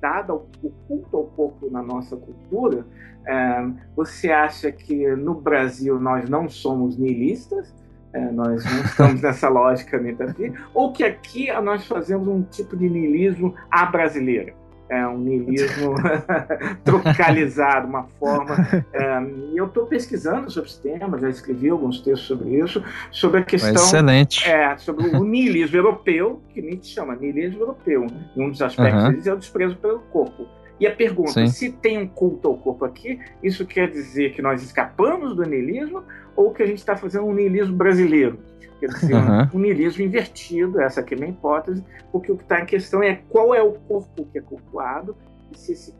[0.00, 2.86] Dado o culto ao corpo na nossa cultura,
[3.26, 7.74] é, você acha que no Brasil nós não somos nihilistas?
[8.12, 10.58] É, nós não estamos nessa lógica metafísica?
[10.72, 14.54] Ou que aqui nós fazemos um tipo de nihilismo à brasileira?
[14.88, 15.94] É um niilismo
[16.84, 18.56] tropicalizado, uma forma.
[18.92, 19.22] É,
[19.52, 23.44] e eu estou pesquisando sobre esse tema, já escrevi alguns textos sobre isso, sobre a
[23.44, 23.74] questão.
[23.74, 24.48] Excelente.
[24.48, 28.06] É, sobre o niilismo europeu, que Nietzsche chama niilismo europeu.
[28.34, 29.10] E um dos aspectos uhum.
[29.10, 30.46] deles é o desprezo pelo corpo.
[30.78, 31.46] E a pergunta, Sim.
[31.46, 36.02] se tem um culto ao corpo aqui, isso quer dizer que nós escapamos do niilismo
[36.34, 38.38] ou que a gente está fazendo um niilismo brasileiro?
[38.78, 39.48] Quer dizer, uhum.
[39.54, 43.02] um niilismo invertido, essa aqui é a minha hipótese, porque o que está em questão
[43.02, 45.16] é qual é o corpo que é cultuado
[45.52, 45.94] e se esse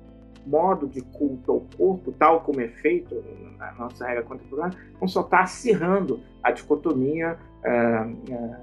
[0.46, 3.24] modo de culto ao corpo, tal como é feito
[3.58, 8.56] na nossa era contemporânea, não só está acirrando a dicotomia uh, uh,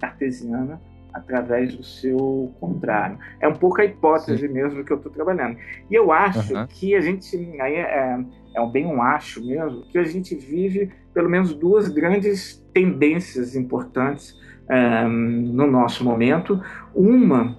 [0.00, 0.80] cartesiana
[1.12, 3.18] através do seu contrário.
[3.40, 4.52] É um pouco a hipótese Sim.
[4.52, 5.58] mesmo que eu estou trabalhando.
[5.90, 6.66] E eu acho uhum.
[6.66, 8.18] que a gente, aí é,
[8.58, 14.36] é bem um acho mesmo, que a gente vive pelo menos duas grandes tendências importantes
[14.70, 16.60] um, no nosso momento.
[16.94, 17.56] Uma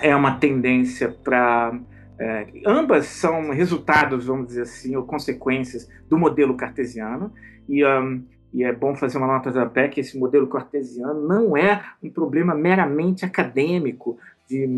[0.00, 1.78] é uma tendência para.
[2.16, 7.32] É, ambas são resultados, vamos dizer assim, ou consequências do modelo cartesiano.
[7.68, 11.56] E, um, e é bom fazer uma nota da pé que esse modelo cartesiano não
[11.56, 14.16] é um problema meramente acadêmico,
[14.48, 14.68] de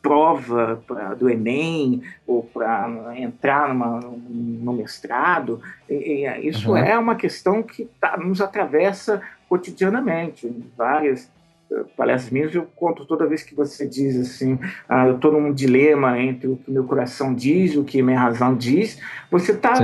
[0.00, 5.60] prova pra, do Enem ou para entrar numa, no mestrado.
[5.88, 6.76] E, e isso uhum.
[6.76, 10.50] é uma questão que tá, nos atravessa cotidianamente.
[10.76, 11.30] Várias
[11.70, 15.52] eh, palestras minhas eu conto toda vez que você diz assim, ah, eu estou num
[15.52, 18.98] dilema entre o que meu coração diz e o que minha razão diz,
[19.30, 19.74] você está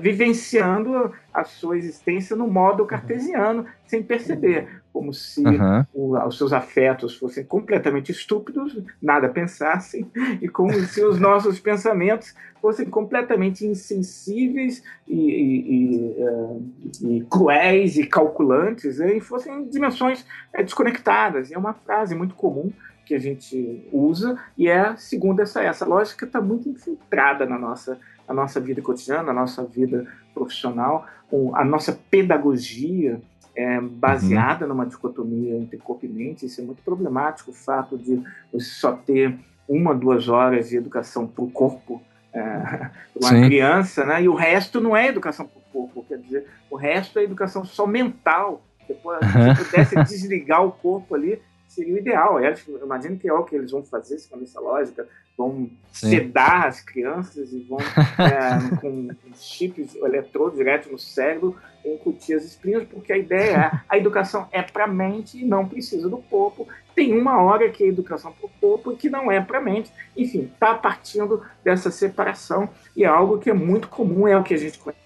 [0.00, 5.84] vivenciando a sua existência no modo cartesiano, sem perceber, como se uhum.
[5.94, 12.34] o, os seus afetos fossem completamente estúpidos, nada pensassem, e como se os nossos pensamentos
[12.60, 16.70] fossem completamente insensíveis e, e, e, uh,
[17.02, 21.50] e cruéis e calculantes, né, e fossem dimensões é, desconectadas.
[21.50, 22.70] É uma frase muito comum
[23.06, 27.98] que a gente usa, e é, segundo essa, essa lógica, está muito infiltrada na nossa,
[28.28, 31.06] na nossa vida cotidiana, na nossa vida profissional,
[31.54, 33.20] a nossa pedagogia
[33.54, 34.70] é baseada uhum.
[34.70, 38.92] numa dicotomia entre corpo e mente, isso é muito problemático, o fato de você só
[38.92, 42.40] ter uma, duas horas de educação para o corpo, é,
[43.14, 43.42] uma Sim.
[43.42, 44.22] criança, né?
[44.22, 47.64] e o resto não é educação para o corpo, quer dizer, o resto é educação
[47.64, 49.54] só mental, depois, uhum.
[49.54, 52.40] se pudesse desligar o corpo ali, seria o ideal.
[52.40, 55.06] Eu imagino que é o que eles vão fazer, segundo essa lógica,
[55.38, 56.10] vão Sim.
[56.10, 57.78] sedar as crianças e vão,
[58.18, 63.96] é, com chips eletrodos direto no cérebro, incutir as espinhas, porque a ideia é a
[63.96, 66.68] educação é para a mente e não precisa do corpo.
[66.94, 69.62] Tem uma hora que é educação para o corpo e que não é para a
[69.62, 69.92] mente.
[70.16, 74.54] Enfim, está partindo dessa separação e é algo que é muito comum, é o que
[74.54, 75.00] a gente conhece.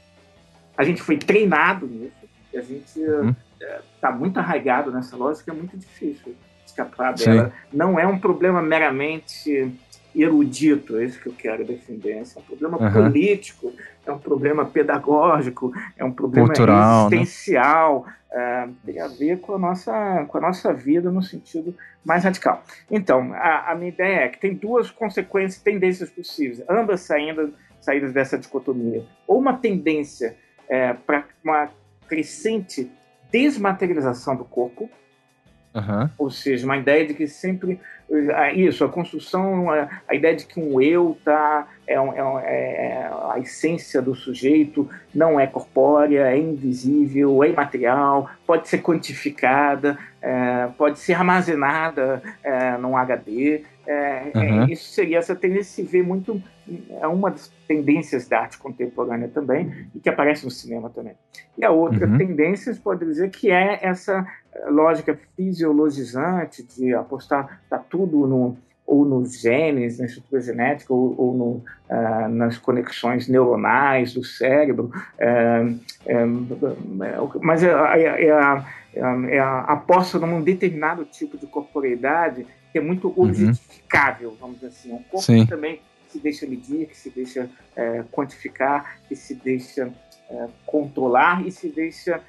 [0.77, 2.13] A gente foi treinado nisso,
[2.53, 3.35] e a gente está uhum.
[3.61, 6.35] é, tá muito arraigado nessa lógica, é muito difícil
[6.67, 7.47] escapar dela.
[7.47, 7.77] Sim.
[7.77, 9.73] Não é um problema meramente
[10.15, 12.21] erudito, é isso que eu quero defender.
[12.21, 12.93] Esse é um problema uhum.
[12.93, 13.73] político,
[14.07, 17.17] é um problema pedagógico, é um problema Cultural, né?
[17.17, 18.15] existencial, né?
[18.35, 21.75] é, tem a ver com a, nossa, com a nossa vida no sentido
[22.05, 22.63] mais radical.
[22.91, 28.13] Então, a, a minha ideia é que tem duas consequências, tendências possíveis, ambas saindo, saídas
[28.13, 29.05] dessa dicotomia.
[29.27, 30.37] Ou uma tendência
[30.69, 31.71] é, para uma
[32.09, 32.91] crescente
[33.31, 34.89] desmaterialização do corpo,
[35.75, 36.09] Uhum.
[36.19, 37.81] Ou seja, uma ideia de que sempre.
[38.35, 43.11] Ah, isso, a construção, a, a ideia de que um eu tá, é, é, é,
[43.31, 50.69] a essência do sujeito, não é corpórea, é invisível, é imaterial, pode ser quantificada, é,
[50.79, 53.65] pode ser armazenada é, num HD.
[53.87, 54.65] É, uhum.
[54.65, 56.41] isso seria essa tendência se vê muito.
[57.01, 61.15] É uma das tendências da arte contemporânea também, e que aparece no cinema também.
[61.59, 62.17] E a outra uhum.
[62.17, 64.27] tendência, pode dizer, que é essa
[64.69, 71.35] lógica fisiologizante de apostar tá tudo no ou nos genes, na estrutura genética, ou, ou
[71.35, 74.93] no, uh, nas conexões neuronais do cérebro.
[75.19, 75.81] Uh,
[76.13, 82.79] uh, mas é, é, é, a, é, a, aposta num determinado tipo de corporeidade que
[82.79, 83.25] é muito uhum.
[83.25, 84.93] objetificável, vamos dizer assim.
[84.93, 85.47] Um corpo Sim.
[85.47, 87.49] também se deixa medir, que se deixa
[88.11, 89.91] quantificar, que se deixa
[90.67, 92.21] controlar e se deixa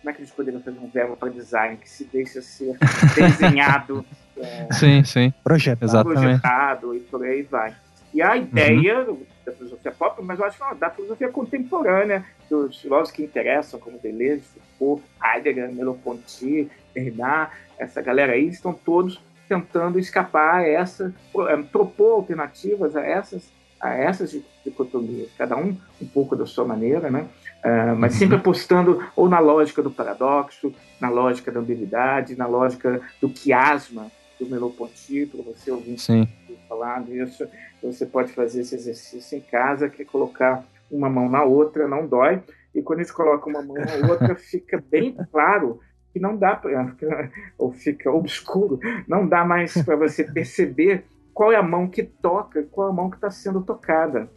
[0.00, 2.76] como é que a gente poderia fazer um verbo para design que se deixa ser
[3.14, 4.04] desenhado,
[4.36, 5.32] é, sim, sim.
[5.42, 6.10] Projetado.
[6.10, 7.74] projetado e por aí vai.
[8.12, 9.22] E a ideia uhum.
[9.44, 13.78] da filosofia pop, mas eu acho que não, da filosofia contemporânea, dos filósofos que interessam,
[13.80, 14.44] como Deleuze,
[14.78, 21.14] Foucault, Heidegger, Merleau-Ponty, Derrida, essa galera aí estão todos tentando escapar a essa,
[21.48, 27.10] é, propor alternativas a essas, a essas dicotomias, cada um um pouco da sua maneira,
[27.10, 27.26] né?
[27.66, 33.00] Uh, mas sempre apostando ou na lógica do paradoxo, na lógica da ambiguidade, na lógica
[33.20, 34.06] do quiasma
[34.38, 36.28] do Merleau-Ponty, para você ouvir Sim.
[36.68, 37.44] falar disso.
[37.82, 42.06] Você pode fazer esse exercício em casa, que é colocar uma mão na outra, não
[42.06, 42.40] dói.
[42.72, 45.80] E quando a gente coloca uma mão na outra, fica bem claro
[46.12, 46.92] que não dá para,
[47.58, 52.62] ou fica obscuro, não dá mais para você perceber qual é a mão que toca,
[52.70, 54.30] qual é a mão que está sendo tocada.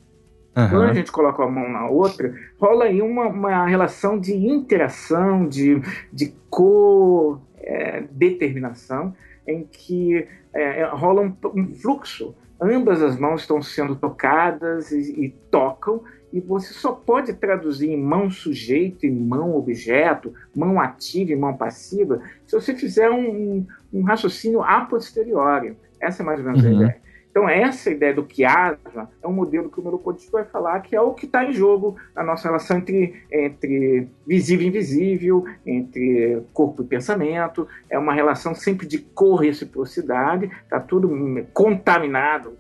[0.64, 0.70] Uhum.
[0.70, 5.48] Quando a gente coloca a mão na outra, rola aí uma, uma relação de interação,
[5.48, 5.80] de,
[6.12, 9.14] de co-determinação,
[9.48, 12.36] é, em que é, é, rola um, um, fluxo.
[12.62, 17.98] Ambas as mãos estão sendo tocadas e, e tocam, e você só pode traduzir em
[17.98, 24.04] mão sujeito e mão objeto, mão ativa e mão passiva, se você fizer um, um
[24.04, 25.76] raciocínio a posteriori.
[26.00, 26.70] Essa é mais ou menos uhum.
[26.70, 26.98] a ideia.
[27.32, 31.02] Então, essa ideia do quiasma é um modelo que o Merleau-Ponty vai falar que é
[31.02, 36.82] o que está em jogo na nossa relação entre, entre visível e invisível, entre corpo
[36.82, 37.68] e pensamento.
[37.90, 41.10] É uma relação sempre de correciprocidade, está tudo
[41.54, 42.58] contaminado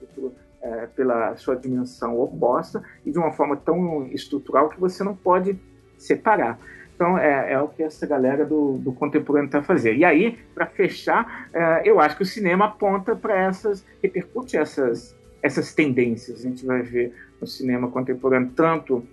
[0.61, 5.59] é, pela sua dimensão oposta e de uma forma tão estrutural que você não pode
[5.97, 6.59] separar.
[6.99, 9.99] Então, é, é o que essa galera do, do contemporâneo está fazendo.
[9.99, 15.17] E aí, para fechar, é, eu acho que o cinema aponta para essas, repercute essas,
[15.41, 16.41] essas tendências.
[16.41, 19.07] A gente vai ver no cinema contemporâneo tanto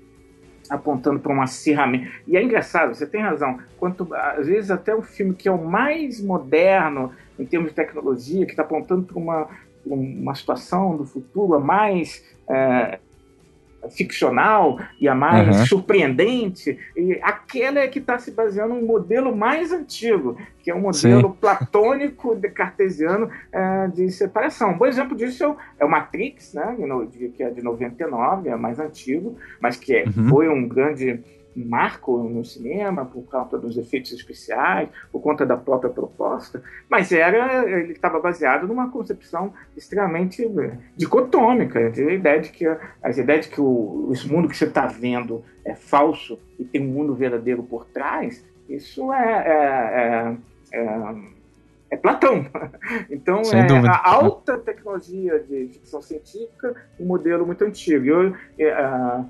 [0.68, 2.10] apontando para uma acirramento.
[2.26, 3.60] E é engraçado, você tem razão.
[3.78, 8.46] Quanto, às vezes, até o filme que é o mais moderno em termos de tecnologia,
[8.46, 9.48] que está apontando para uma,
[9.86, 12.24] uma situação do futuro a mais.
[12.50, 12.98] É,
[13.90, 15.66] ficcional e a mais uhum.
[15.66, 20.80] surpreendente, e aquela é que está se baseando num modelo mais antigo, que é um
[20.80, 21.36] modelo Sim.
[21.40, 24.70] platônico de cartesiano é, de separação.
[24.70, 26.76] Um bom exemplo disso é o Matrix, né,
[27.34, 30.28] que é de 99, é mais antigo, mas que é, uhum.
[30.28, 31.20] foi um grande
[31.64, 37.68] marco no cinema por conta dos efeitos especiais, por conta da própria proposta, mas era
[37.68, 42.66] ele estava baseado numa concepção extremamente eh, dicotômica, de ideia de que
[43.02, 46.82] as ideias de que o, esse mundo que você está vendo é falso e tem
[46.82, 50.36] um mundo verdadeiro por trás, isso é,
[50.72, 51.14] é, é, é,
[51.90, 52.46] é Platão.
[53.10, 53.90] Então, Sem é dúvida.
[53.90, 58.06] a alta tecnologia de ficção científica, um modelo muito antigo.
[58.06, 59.24] Eu, é,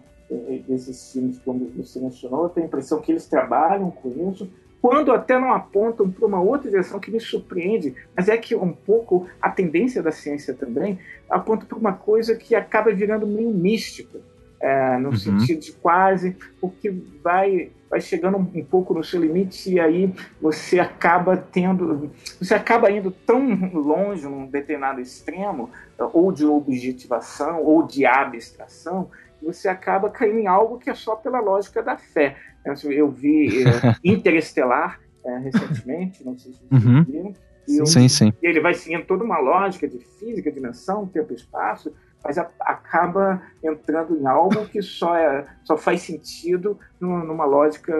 [0.67, 4.51] desses filmes, como você mencionou, eu tenho a impressão que eles trabalham com isso,
[4.81, 8.73] quando até não apontam para uma outra direção que me surpreende, mas é que um
[8.73, 10.99] pouco a tendência da ciência também
[11.29, 14.21] aponta para uma coisa que acaba virando meio mística,
[14.61, 15.17] é, no uhum.
[15.17, 20.81] sentido de quase, porque vai vai chegando um pouco no seu limite e aí você
[20.81, 22.11] acaba tendo,
[22.41, 25.71] você acaba indo tão longe num determinado extremo,
[26.13, 29.09] ou de objetivação, ou de abstração,
[29.43, 32.37] você acaba caindo em algo que é só pela lógica da fé.
[32.85, 37.05] Eu vi é, Interestelar é, recentemente, não sei se vocês uhum.
[37.05, 37.35] viram.
[37.69, 38.33] E eu, sim, sim.
[38.43, 42.49] E ele vai seguindo toda uma lógica de física, dimensão, tempo e espaço, mas a,
[42.61, 47.93] acaba entrando em algo que só, é, só faz sentido numa lógica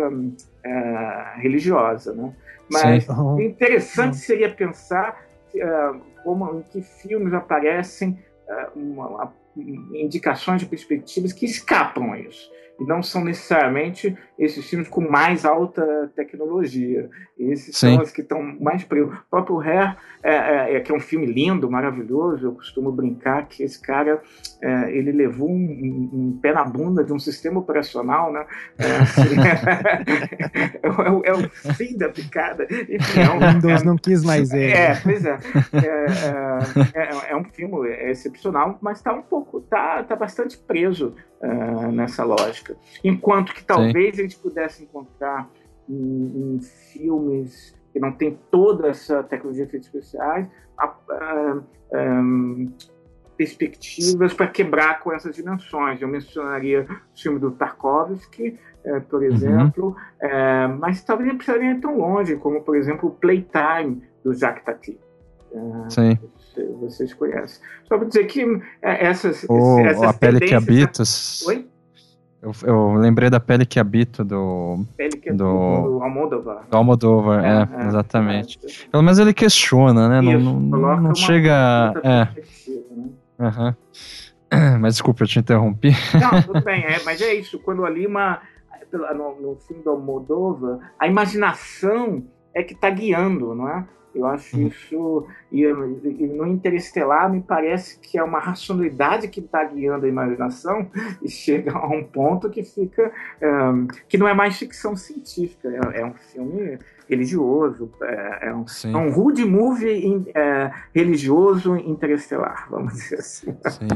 [0.65, 2.13] é, religiosa.
[2.13, 2.33] Né?
[2.71, 4.21] Mas o interessante uhum.
[4.21, 5.27] seria pensar
[6.27, 8.19] como, em que filmes aparecem
[8.49, 14.89] uh, uma, indicações de perspectivas que escapam a isso e não são necessariamente esses filmes
[14.89, 17.09] com mais alta tecnologia.
[17.39, 17.95] Esses Sim.
[17.95, 19.15] são os que estão mais presos.
[19.15, 23.47] O próprio Hair, é, é, é, que é um filme lindo, maravilhoso, eu costumo brincar
[23.47, 24.21] que esse cara
[24.63, 28.45] é, ele levou um, um, pé na bunda de um sistema operacional, né?
[28.79, 29.37] É, assim,
[30.83, 32.67] é, é, o fim da picada.
[32.71, 34.73] Enfim, é um, Windows não quis mais ele.
[34.73, 35.39] É, pois é.
[37.29, 41.15] É, um filme excepcional, mas está um pouco, está tá bastante preso
[41.93, 42.66] nessa lógica.
[43.05, 44.21] Enquanto que talvez Sim.
[44.21, 45.49] a gente pudesse encontrar
[45.89, 50.49] em, em, filmes que não tem toda essa tecnologia de efeitos especiais,
[50.81, 51.63] uh,
[51.95, 52.73] um,
[53.37, 56.01] perspectivas para quebrar com essas dimensões.
[56.01, 59.27] Eu mencionaria o filme do Tarkovsky, é, por uhum.
[59.27, 60.29] exemplo, uhum.
[60.29, 64.65] é, mas talvez não precisaria ir tão longe, como, por exemplo, o Playtime, do Jacques
[64.65, 64.99] Tati.
[65.53, 66.19] É, Sim
[66.81, 67.63] vocês conhecem.
[67.85, 68.43] Só para dizer que
[68.83, 71.03] é, essas, o, essas A Pele que Habita.
[71.47, 71.69] Oi?
[72.47, 74.85] Eu, eu, lembrei da Pele que Habito do.
[74.97, 76.65] Pele que do, do Almodóvar.
[76.71, 78.61] Do Almodóvar, é, é, é exatamente.
[78.65, 78.89] É.
[78.89, 80.21] Pelo menos ele questiona, né?
[80.21, 81.93] Isso, não, não, não chega.
[82.05, 82.09] É.
[82.09, 83.09] Né?
[83.41, 84.79] Uhum.
[84.81, 85.91] Mas desculpa, eu te interrompi.
[86.15, 87.59] Não, tudo bem, é, mas é isso.
[87.59, 88.41] Quando ali uma.
[88.93, 92.23] No, no filme do Almodóvar, a imaginação
[92.55, 93.85] é que está guiando, não é?
[94.17, 94.67] Eu acho uhum.
[94.69, 95.27] isso.
[95.53, 100.91] E, e, no Interestelar, me parece que é uma racionalidade que está guiando a imaginação
[101.23, 103.13] e chega a um ponto que fica.
[103.43, 108.65] Um, que não é mais ficção científica, é, é um filme religioso, é, é um,
[108.65, 113.57] é um rude movie in, é, religioso interestelar, vamos dizer assim.
[113.69, 113.89] Sim.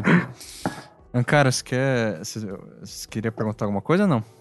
[1.12, 4.39] Ancara, você, quer, você queria perguntar alguma coisa ou não?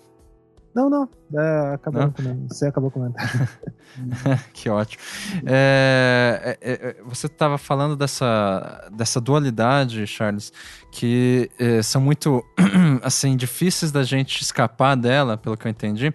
[0.73, 1.09] Não, não.
[1.33, 2.47] É, acabou não?
[2.47, 3.23] Você acabou comentando.
[4.53, 5.01] que ótimo.
[5.45, 10.53] É, é, é você estava falando dessa, dessa dualidade, Charles,
[10.91, 12.43] que é, são muito
[13.03, 16.13] assim difíceis da gente escapar dela, pelo que eu entendi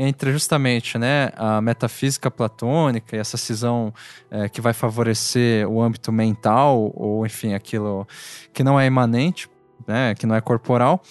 [0.00, 3.92] entre justamente né, a metafísica platônica e essa cisão
[4.30, 8.06] é, que vai favorecer o âmbito mental, ou enfim, aquilo
[8.52, 9.50] que não é imanente,
[9.88, 11.02] né, que não é corporal,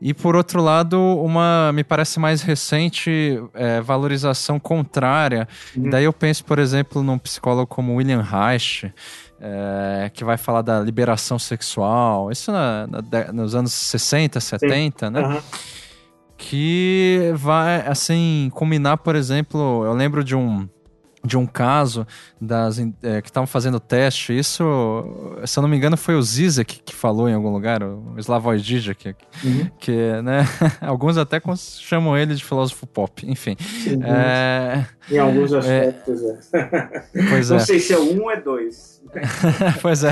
[0.00, 5.48] e por outro lado, uma me parece mais recente é, valorização contrária.
[5.74, 5.88] Uhum.
[5.88, 8.92] Daí eu penso, por exemplo, num psicólogo como William Reich,
[9.40, 15.12] é, que vai falar da liberação sexual, isso na, na, nos anos 60, 70, Sim.
[15.12, 15.20] né?
[15.22, 15.40] Uhum.
[16.36, 20.68] Que vai, assim, combinar, por exemplo, eu lembro de um
[21.26, 22.06] de um caso
[22.40, 24.36] das é, que estavam fazendo teste.
[24.36, 24.64] Isso,
[25.44, 28.58] se eu não me engano, foi o Zizek que falou em algum lugar, o Slavoj
[28.58, 29.14] Žižek,
[29.44, 29.70] uhum.
[29.78, 30.46] que, né,
[30.80, 31.40] alguns até
[31.80, 33.28] chamam ele de filósofo pop.
[33.28, 33.56] Enfim.
[33.58, 36.22] Sim, é, em alguns é, aspectos,
[36.52, 37.02] é.
[37.30, 37.60] Pois não é.
[37.60, 38.96] sei se é um ou é dois.
[39.80, 40.10] pois é.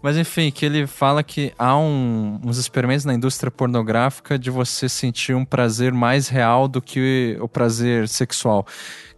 [0.00, 4.88] Mas enfim, que ele fala que há um, uns experimentos na indústria pornográfica de você
[4.88, 8.66] sentir um prazer mais real do que o prazer sexual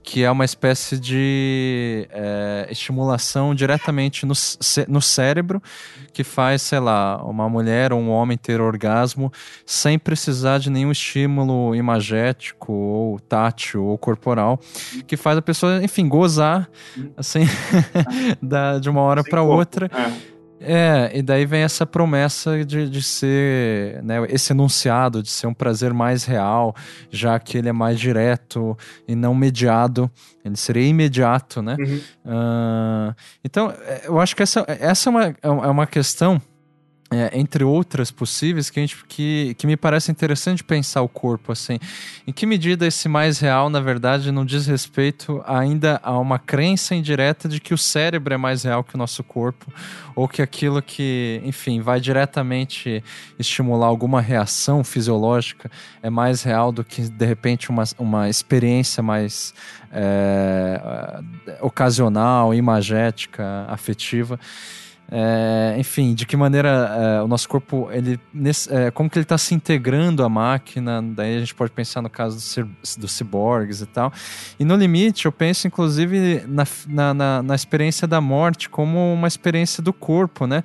[0.09, 4.32] que é uma espécie de é, estimulação diretamente no,
[4.88, 5.62] no cérebro,
[6.14, 9.30] que faz, sei lá, uma mulher ou um homem ter orgasmo
[9.66, 14.59] sem precisar de nenhum estímulo imagético ou tátil ou corporal,
[15.06, 16.70] que faz a pessoa, enfim, gozar
[17.14, 17.40] assim
[18.40, 19.90] da, de uma hora para outra.
[19.92, 25.46] É é, e daí vem essa promessa de, de ser, né, esse enunciado de ser
[25.46, 26.74] um prazer mais real,
[27.11, 30.11] já que ele é mais direto e não mediado,
[30.44, 31.76] ele seria imediato, né?
[31.78, 32.00] Uhum.
[32.24, 36.40] Uh, então, é, eu acho que essa, essa é, uma, é uma questão
[37.11, 41.52] é, entre outras possíveis, que, a gente, que, que me parece interessante pensar o corpo
[41.52, 41.78] assim.
[42.26, 46.94] Em que medida esse mais real, na verdade, não diz respeito ainda a uma crença
[46.94, 49.72] indireta de que o cérebro é mais real que o nosso corpo,
[50.14, 53.02] ou que aquilo que, enfim, vai diretamente
[53.38, 55.70] estimular alguma reação fisiológica
[56.02, 59.54] é mais real do que, de repente, uma, uma experiência mais
[59.90, 60.78] é,
[61.62, 64.38] ocasional, imagética, afetiva.
[65.11, 69.24] É, enfim, de que maneira é, o nosso corpo, ele, nesse, é, como que ele
[69.24, 73.80] está se integrando à máquina, daí a gente pode pensar no caso dos do ciborgues
[73.80, 74.12] e tal.
[74.61, 79.26] E no limite, eu penso inclusive na, na, na, na experiência da morte como uma
[79.26, 80.62] experiência do corpo, né?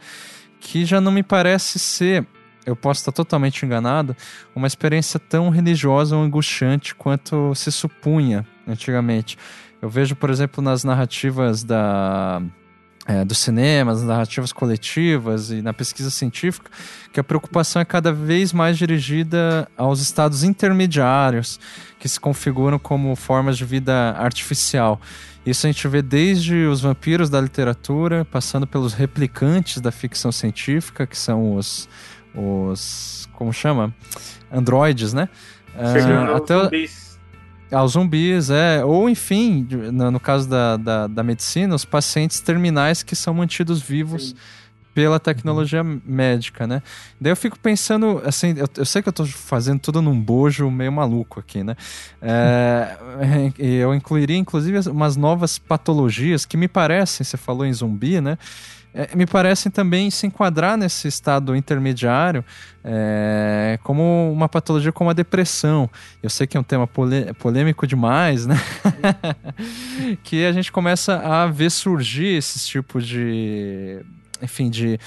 [0.60, 2.28] Que já não me parece ser
[2.66, 4.16] eu posso estar totalmente enganado,
[4.56, 9.38] uma experiência tão religiosa ou angustiante quanto se supunha antigamente.
[9.82, 12.42] Eu vejo, por exemplo, nas narrativas da
[13.06, 16.72] é, do cinema, nas narrativas coletivas e na pesquisa científica,
[17.12, 21.60] que a preocupação é cada vez mais dirigida aos estados intermediários,
[22.00, 25.00] que se configuram como formas de vida artificial.
[25.46, 31.06] Isso a gente vê desde os vampiros da literatura, passando pelos replicantes da ficção científica,
[31.06, 31.90] que são os.
[32.34, 33.94] os como chama?
[34.50, 35.28] Androides, né?
[35.92, 37.13] Chegando uh, até zumbis
[37.74, 38.84] aos zumbis, é.
[38.84, 44.30] Ou, enfim, no, caso da, da, da, medicina, os pacientes terminais que são mantidos vivos.
[44.30, 44.36] Sim.
[44.94, 46.00] Pela tecnologia uhum.
[46.06, 46.84] médica, né?
[47.20, 50.70] Daí eu fico pensando, assim, eu, eu sei que eu tô fazendo tudo num bojo
[50.70, 51.76] meio maluco aqui, né?
[52.22, 52.96] É,
[53.58, 58.38] eu incluiria, inclusive, umas novas patologias que me parecem, você falou em zumbi, né?
[58.94, 62.46] É, me parecem também se enquadrar nesse estado intermediário
[62.84, 65.90] é, como uma patologia como a depressão.
[66.22, 68.56] Eu sei que é um tema polêmico demais, né?
[70.24, 74.00] que a gente começa a ver surgir esses tipos de,
[74.42, 75.00] enfim, de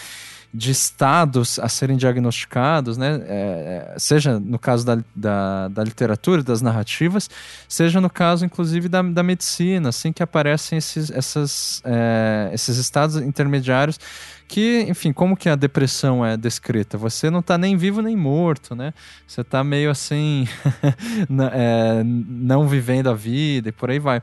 [0.57, 3.23] de estados a serem diagnosticados, né?
[3.27, 7.29] É, é, seja no caso da, da, da, literatura, das narrativas,
[7.69, 13.17] seja no caso, inclusive, da, da medicina, assim que aparecem esses, essas, é, esses estados
[13.17, 14.01] intermediários
[14.49, 16.97] que, enfim, como que a depressão é descrita?
[16.97, 18.95] Você não está nem vivo nem morto, né?
[19.27, 20.49] Você está meio assim,
[21.53, 24.23] é, não vivendo a vida e por aí vai.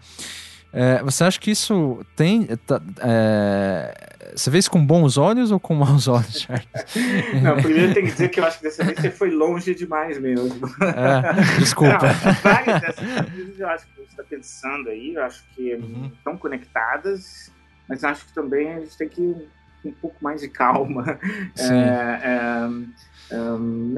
[0.73, 2.47] É, você acha que isso tem.
[2.65, 3.93] Tá, é,
[4.35, 6.67] você vê isso com bons olhos ou com maus olhos, Charles?
[7.43, 10.19] Não, primeiro tem que dizer que eu acho que dessa vez você foi longe demais
[10.19, 10.67] mesmo.
[10.81, 12.07] É, desculpa.
[12.07, 16.11] Não, várias dessas coisas eu acho que você está pensando aí, eu acho que uhum.
[16.17, 17.51] estão conectadas,
[17.87, 19.47] mas acho que também a gente tem que ir
[19.85, 21.19] um pouco mais de calma.
[21.53, 21.73] Sim.
[21.73, 23.37] É, é,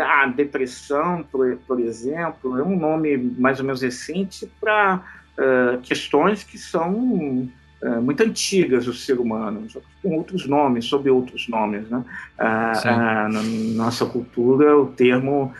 [0.02, 5.02] é a depressão, por, por exemplo, é um nome mais ou menos recente para
[5.38, 7.50] uh, questões que são
[7.82, 9.68] uh, muito antigas do ser humano,
[10.02, 11.90] com outros nomes, sob outros nomes.
[11.90, 12.04] Né?
[12.40, 13.44] Uh, na
[13.76, 15.54] nossa cultura, o termo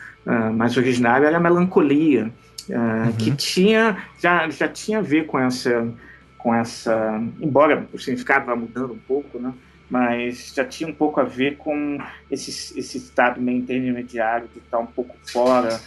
[0.56, 2.32] mais originário era melancolia,
[2.68, 3.12] uhum.
[3.16, 5.88] que tinha já, já tinha a ver com essa
[6.40, 9.54] com essa, embora o significado vá mudando um pouco, né?
[9.88, 12.00] mas já tinha um pouco a ver com
[12.30, 15.80] esse, esse estado meio intermediário que está um pouco fora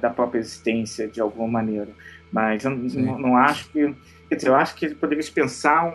[0.00, 1.88] da própria existência de alguma maneira.
[2.32, 3.94] Mas eu não, não, acho que.
[4.28, 5.92] Quer dizer, eu acho que poderia pensar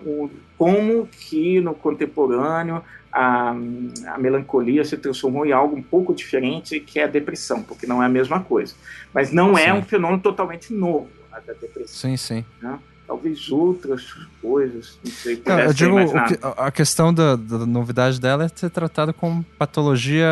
[0.58, 2.84] como que no contemporâneo
[3.16, 7.88] a, a, melancolia se transformou em algo um pouco diferente, que é a depressão, porque
[7.88, 8.76] não é a mesma coisa.
[9.14, 9.70] Mas não é sim.
[9.70, 11.88] é um fenômeno totalmente novo, a da depressão.
[11.88, 12.46] Sim, sim.
[12.62, 12.78] Né?
[13.08, 15.42] Talvez outras coisas, não sei.
[15.46, 15.96] Não, eu digo,
[16.28, 20.28] que, a questão da, da, novidade dela é ser tratada como patologia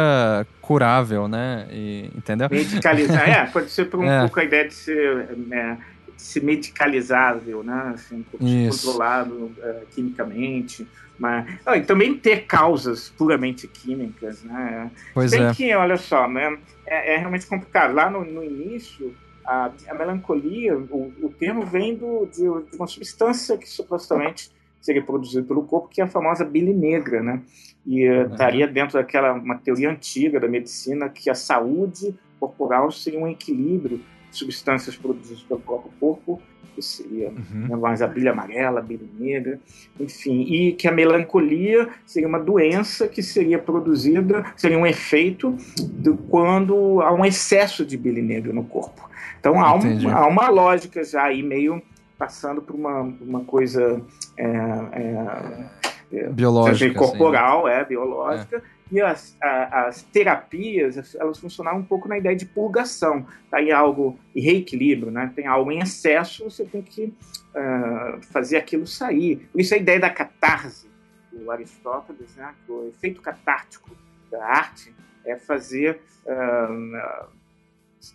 [0.60, 1.68] curável, né?
[1.72, 2.50] E, entendeu?
[2.50, 4.22] Medicalizar, é, pode ser por um é.
[4.22, 5.30] pouco a ideia de ser.
[5.52, 5.93] É, ser
[6.40, 7.92] medicalizável, né?
[7.94, 10.88] Assim, controlado uh, quimicamente.
[11.18, 14.92] Mas, oh, e também ter causas puramente químicas, né?
[15.14, 15.54] Pois Tem é.
[15.54, 16.58] que, olha só, né?
[16.86, 17.94] É, é realmente complicado.
[17.94, 19.16] Lá no, no início,
[19.46, 24.52] a, a, melancolia, o, o termo vem do, de, de, uma substância que supostamente
[24.82, 27.42] seria produzida pelo corpo, que é a famosa bile negra, né?
[27.86, 33.20] E uh, estaria dentro daquela uma teoria antiga da medicina que a saúde corporal seria
[33.20, 34.02] um equilíbrio
[34.38, 36.42] substâncias produzidas pelo próprio corpo
[36.82, 37.68] seria uhum.
[37.68, 39.60] né, mais a bilha amarela, a bilha negra,
[40.00, 46.18] enfim, e que a melancolia seria uma doença que seria produzida, seria um efeito do
[46.18, 49.10] quando há um excesso de bilha negra no corpo.
[49.40, 51.82] Então há, um, há uma lógica já aí meio
[52.18, 54.02] passando por uma, uma coisa
[54.38, 54.48] é,
[54.94, 55.66] é,
[56.14, 57.82] é biológica, corporal, assim, né?
[57.82, 58.64] é biológica.
[58.92, 63.26] E as, a, as terapias, elas funcionavam um pouco na ideia de purgação.
[63.50, 65.32] Tá aí algo e reequilíbrio, né?
[65.36, 69.48] Tem algo em excesso, você tem que uh, fazer aquilo sair.
[69.52, 70.88] Por isso a ideia da catarse,
[71.32, 72.54] do Aristóteles, né?
[72.68, 73.90] o efeito catártico
[74.30, 74.94] da arte
[75.26, 77.28] é fazer uh,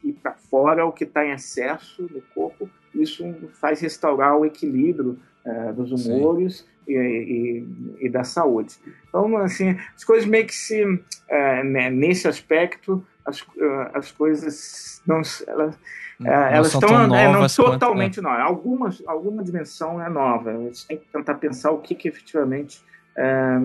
[0.05, 2.71] ir para fora o que está em excesso no corpo.
[2.95, 3.25] Isso
[3.61, 8.74] faz restaurar o equilíbrio uh, dos humores e, e, e, da saúde.
[9.09, 15.03] Então, assim, as coisas meio que se, uh, né, nesse aspecto, as, uh, as coisas
[15.07, 15.78] não, elas,
[16.18, 18.38] não elas estão né, não totalmente quanto, é.
[18.38, 18.42] não.
[18.46, 20.51] Alguma, alguma dimensão é nova.
[20.51, 22.82] A gente tem que tentar pensar o que, que efetivamente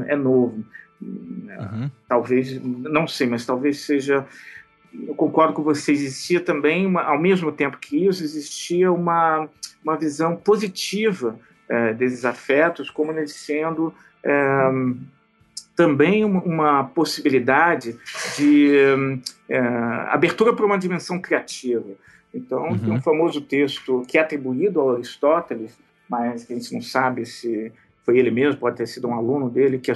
[0.08, 0.66] é novo.
[1.00, 1.92] Uhum.
[2.08, 4.26] Talvez, não sei, mas talvez seja
[5.08, 9.50] eu concordo com você, existia também, uma, ao mesmo tempo que isso, existia uma,
[9.84, 11.40] uma visão positiva
[11.70, 13.94] é, desses afetos, como eles sendo
[14.24, 14.70] é,
[15.76, 17.98] também uma, possibilidade
[18.38, 18.76] de
[19.50, 19.60] é,
[20.10, 21.90] abertura para uma dimensão criativa.
[22.34, 22.78] Então, uhum.
[22.78, 25.78] tem um famoso texto que é atribuído ao Aristóteles,
[26.10, 27.72] mas que a gente não sabe se
[28.04, 29.94] foi ele mesmo, pode ter sido um aluno dele, que é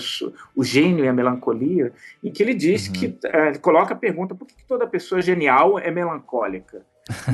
[0.56, 1.92] o gênio e a melancolia,
[2.24, 2.94] em que ele diz uhum.
[2.94, 6.86] que é, coloca a pergunta por que toda pessoa genial é melancólica?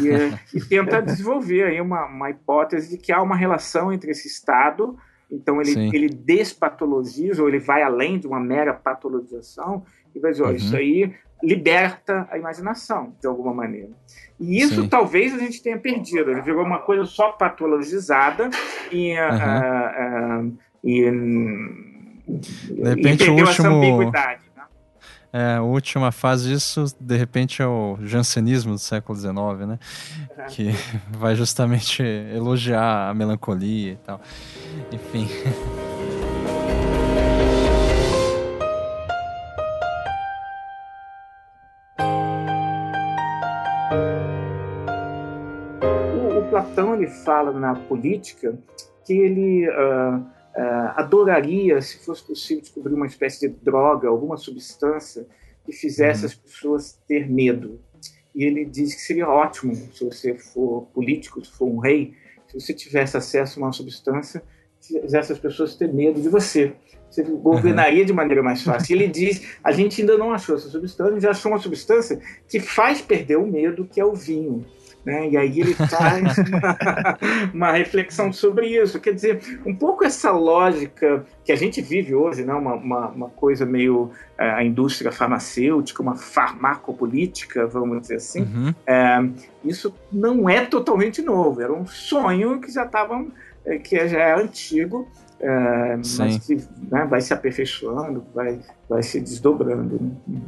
[0.01, 4.11] E, é, e tenta desenvolver aí uma, uma hipótese de que há uma relação entre
[4.11, 4.97] esse estado,
[5.32, 9.84] então ele, ele despatologiza, ou ele vai além de uma mera patologização,
[10.15, 10.51] e vai dizer, uhum.
[10.51, 13.89] isso aí liberta a imaginação, de alguma maneira.
[14.39, 14.88] E isso Sim.
[14.88, 18.49] talvez a gente tenha perdido, ele virou uma coisa só patologizada
[18.91, 20.41] e, uhum.
[20.41, 21.11] uh, uh, e,
[22.28, 23.49] de repente, e perdeu o último...
[23.49, 24.41] essa ambiguidade.
[25.36, 29.34] É, a última fase disso, de repente, é o jansenismo do século XIX,
[29.67, 29.79] né?
[30.49, 30.69] Que
[31.09, 34.21] vai justamente elogiar a melancolia e tal.
[34.91, 35.27] Enfim.
[46.13, 48.55] O, o Platão ele fala na política
[49.03, 50.23] que ele uh,
[50.55, 55.25] Uh, adoraria, se fosse possível, descobrir uma espécie de droga, alguma substância
[55.65, 56.25] que fizesse uhum.
[56.27, 57.79] as pessoas ter medo.
[58.35, 62.13] E ele diz que seria ótimo, se você for político, se for um rei,
[62.47, 64.43] se você tivesse acesso a uma substância
[64.79, 66.73] que fizesse as pessoas ter medo de você.
[67.09, 68.05] Você governaria uhum.
[68.05, 68.95] de maneira mais fácil.
[68.95, 72.59] E ele diz: a gente ainda não achou essa substância, já achou uma substância que
[72.59, 74.65] faz perder o medo, que é o vinho.
[75.05, 75.29] Né?
[75.29, 77.17] E aí ele faz uma,
[77.53, 78.99] uma, reflexão sobre isso.
[78.99, 82.53] Quer dizer, um pouco essa lógica que a gente vive hoje, né?
[82.53, 88.73] uma, uma, uma coisa meio é, a indústria farmacêutica, uma farmacopolítica, vamos dizer assim, uhum.
[88.87, 89.29] é,
[89.63, 91.61] isso não é totalmente novo.
[91.61, 93.25] Era um sonho que já estava,
[93.65, 95.07] é, que já é antigo,
[95.39, 96.55] é, mas que
[96.89, 99.99] né, vai se aperfeiçoando, vai, vai se desdobrando.
[100.25, 100.41] Né?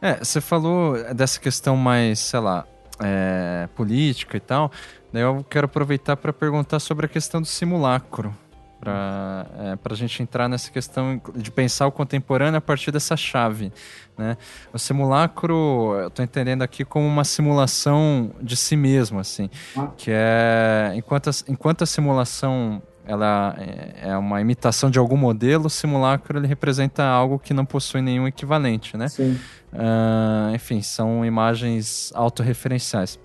[0.00, 2.66] É, você falou dessa questão mais, sei lá,
[3.00, 4.70] é, política e tal,
[5.12, 8.34] daí eu quero aproveitar para perguntar sobre a questão do simulacro.
[8.80, 13.72] Para é, a gente entrar nessa questão de pensar o contemporâneo a partir dessa chave.
[14.16, 14.36] Né?
[14.74, 19.88] O simulacro, eu estou entendendo aqui como uma simulação de si mesmo, assim, ah.
[19.96, 25.66] que é enquanto a, enquanto a simulação ela é, é uma imitação de algum modelo,
[25.66, 29.08] o simulacro ele representa algo que não possui nenhum equivalente, né?
[29.08, 29.38] Sim.
[29.72, 33.18] Uh, enfim, são imagens autorreferenciais.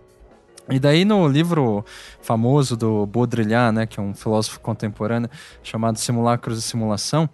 [0.70, 1.84] E daí no livro
[2.22, 5.30] famoso do Baudrillard, né, que é um filósofo contemporâneo,
[5.64, 7.28] chamado Simulacros e Simulação,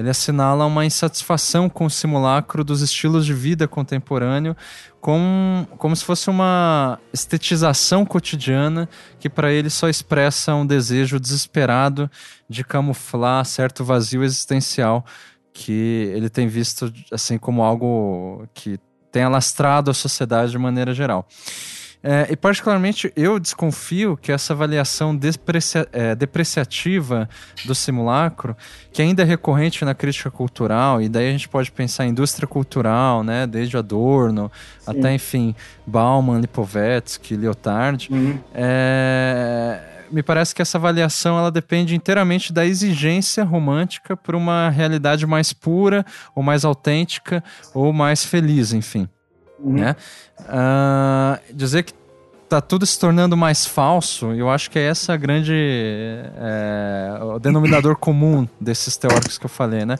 [0.00, 4.56] ele assinala uma insatisfação com o simulacro dos estilos de vida contemporâneo,
[4.98, 8.88] como, como se fosse uma estetização cotidiana
[9.18, 12.10] que para ele só expressa um desejo desesperado
[12.48, 15.04] de camuflar certo vazio existencial
[15.52, 18.80] que ele tem visto assim como algo que
[19.12, 21.28] tem alastrado a sociedade de maneira geral.
[22.02, 27.28] É, e particularmente eu desconfio que essa avaliação deprecia, é, depreciativa
[27.66, 28.56] do simulacro,
[28.90, 32.48] que ainda é recorrente na crítica cultural, e daí a gente pode pensar em indústria
[32.48, 34.90] cultural, né, desde Adorno Sim.
[34.90, 35.54] até, enfim,
[35.86, 38.38] Bauman, Lipovetsky, Lyotard, uhum.
[38.54, 39.80] é,
[40.10, 45.52] me parece que essa avaliação ela depende inteiramente da exigência romântica por uma realidade mais
[45.52, 47.44] pura, ou mais autêntica,
[47.74, 49.06] ou mais feliz, enfim.
[49.62, 49.74] Uhum.
[49.74, 49.96] Né?
[50.40, 51.92] Uh, dizer que
[52.50, 57.94] tá tudo se tornando mais falso, eu acho que é essa grande é, o denominador
[57.96, 59.96] comum desses teóricos que eu falei, né?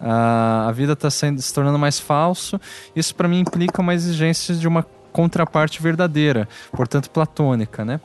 [0.00, 2.58] A, a vida está se tornando mais falso.
[2.96, 8.00] Isso para mim implica uma exigência de uma contraparte verdadeira, portanto platônica, né?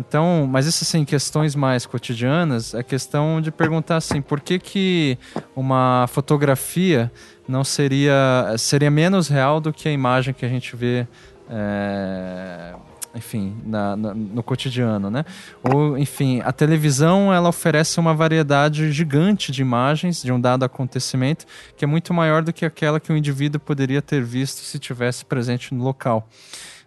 [0.00, 5.18] Então, mas isso assim, questões mais cotidianas, é questão de perguntar assim, por que que
[5.54, 7.12] uma fotografia
[7.46, 11.06] não seria seria menos real do que a imagem que a gente vê
[11.50, 12.74] é,
[13.14, 15.24] enfim, na, na, no cotidiano, né?
[15.62, 21.44] Ou, enfim, a televisão ela oferece uma variedade gigante de imagens de um dado acontecimento
[21.76, 25.24] que é muito maior do que aquela que o indivíduo poderia ter visto se tivesse
[25.24, 26.26] presente no local.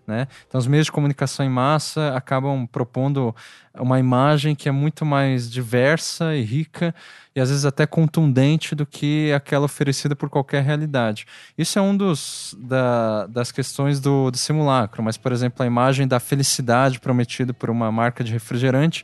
[0.06, 0.28] Né?
[0.48, 3.34] Então, os meios de comunicação em massa acabam propondo
[3.74, 6.94] uma imagem que é muito mais diversa e rica
[7.36, 11.26] e às vezes até contundente do que aquela oferecida por qualquer realidade.
[11.58, 16.08] Isso é um dos da, das questões do, do simulacro, mas, por exemplo, a imagem
[16.08, 19.04] da felicidade prometida por uma marca de refrigerante,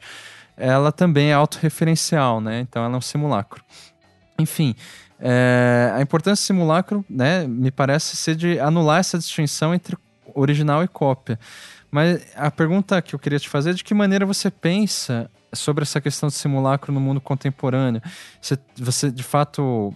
[0.57, 2.59] ela também é autorreferencial, né?
[2.59, 3.63] Então, ela é um simulacro.
[4.37, 4.75] Enfim,
[5.19, 9.97] é, a importância do simulacro, né, me parece ser de anular essa distinção entre
[10.35, 11.39] original e cópia.
[11.91, 15.83] Mas a pergunta que eu queria te fazer é de que maneira você pensa sobre
[15.83, 18.01] essa questão de simulacro no mundo contemporâneo.
[18.41, 19.93] Você, você de fato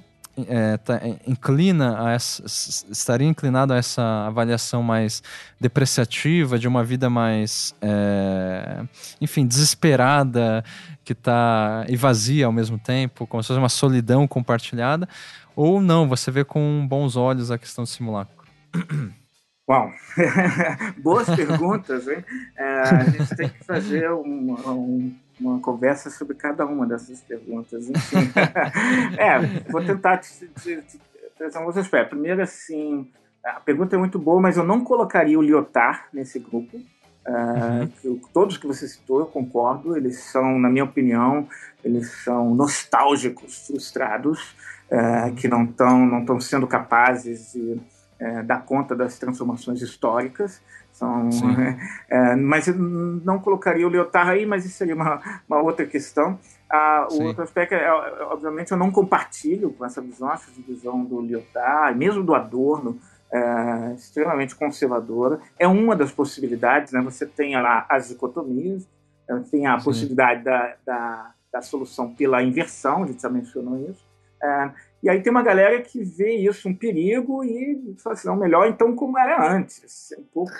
[0.47, 2.43] é, tá, é, inclina a essa,
[2.91, 5.21] estaria inclinado a essa avaliação mais
[5.59, 8.84] depreciativa de uma vida mais, é,
[9.21, 10.63] enfim, desesperada,
[11.05, 15.07] que está e vazia ao mesmo tempo, como se fosse uma solidão compartilhada,
[15.55, 16.07] ou não?
[16.07, 18.43] Você vê com bons olhos a questão do simulacro?
[19.66, 19.93] Bom,
[20.99, 22.24] boas perguntas, hein?
[22.57, 27.89] É, a gente tem que fazer um, um, uma conversa sobre cada uma dessas perguntas.
[27.89, 28.30] Enfim,
[29.18, 29.39] é,
[29.72, 30.99] vou tentar te, te, te
[31.38, 32.09] trazer alguns aspectos.
[32.09, 33.09] Primeiro, assim,
[33.41, 36.78] a pergunta é muito boa, mas eu não colocaria o Lyotard nesse grupo.
[37.26, 38.20] Uh, uhum.
[38.34, 39.95] todos que você citou, eu concordo.
[39.95, 41.47] Eles são, na minha opinião,
[41.82, 44.57] eles são nostálgicos, frustrados,
[44.91, 47.80] uh, que não estão não estão sendo capazes de
[48.24, 50.61] é, dar conta das transformações históricas.
[50.93, 51.30] São,
[52.09, 56.39] é, mas eu não colocaria o Lyotard aí, mas isso seria uma, uma outra questão.
[56.69, 60.61] Ah, o outro aspecto, é, é, obviamente, eu não compartilho com essa visão, acho a
[60.65, 62.97] visão do Lyotard, mesmo do Adorno,
[63.32, 65.39] é, extremamente conservadora.
[65.59, 67.01] É uma das possibilidades, né?
[67.01, 68.88] Você tem lá as dicotomias,
[69.30, 69.86] é, tem a Sim.
[69.86, 74.05] possibilidade da, da, da, solução pela inversão, a gente já mencionou isso.
[74.41, 74.71] É,
[75.04, 78.68] e aí tem uma galera que vê isso um perigo e fala assim, não, melhor
[78.68, 80.16] então como era antes.
[80.18, 80.54] Um pouco,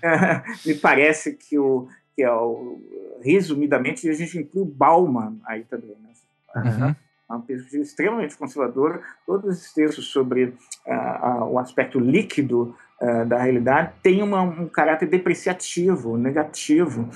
[0.00, 2.80] é, me parece que o que é o,
[3.22, 6.10] resumidamente a gente inclui o Bauman aí também, né?
[6.56, 6.88] Uhum.
[6.88, 9.00] É uma pesquisa extremamente conservadora.
[9.24, 14.66] Todos os textos sobre uh, uh, o aspecto líquido uh, da realidade têm uma, um
[14.66, 17.08] caráter depreciativo, negativo,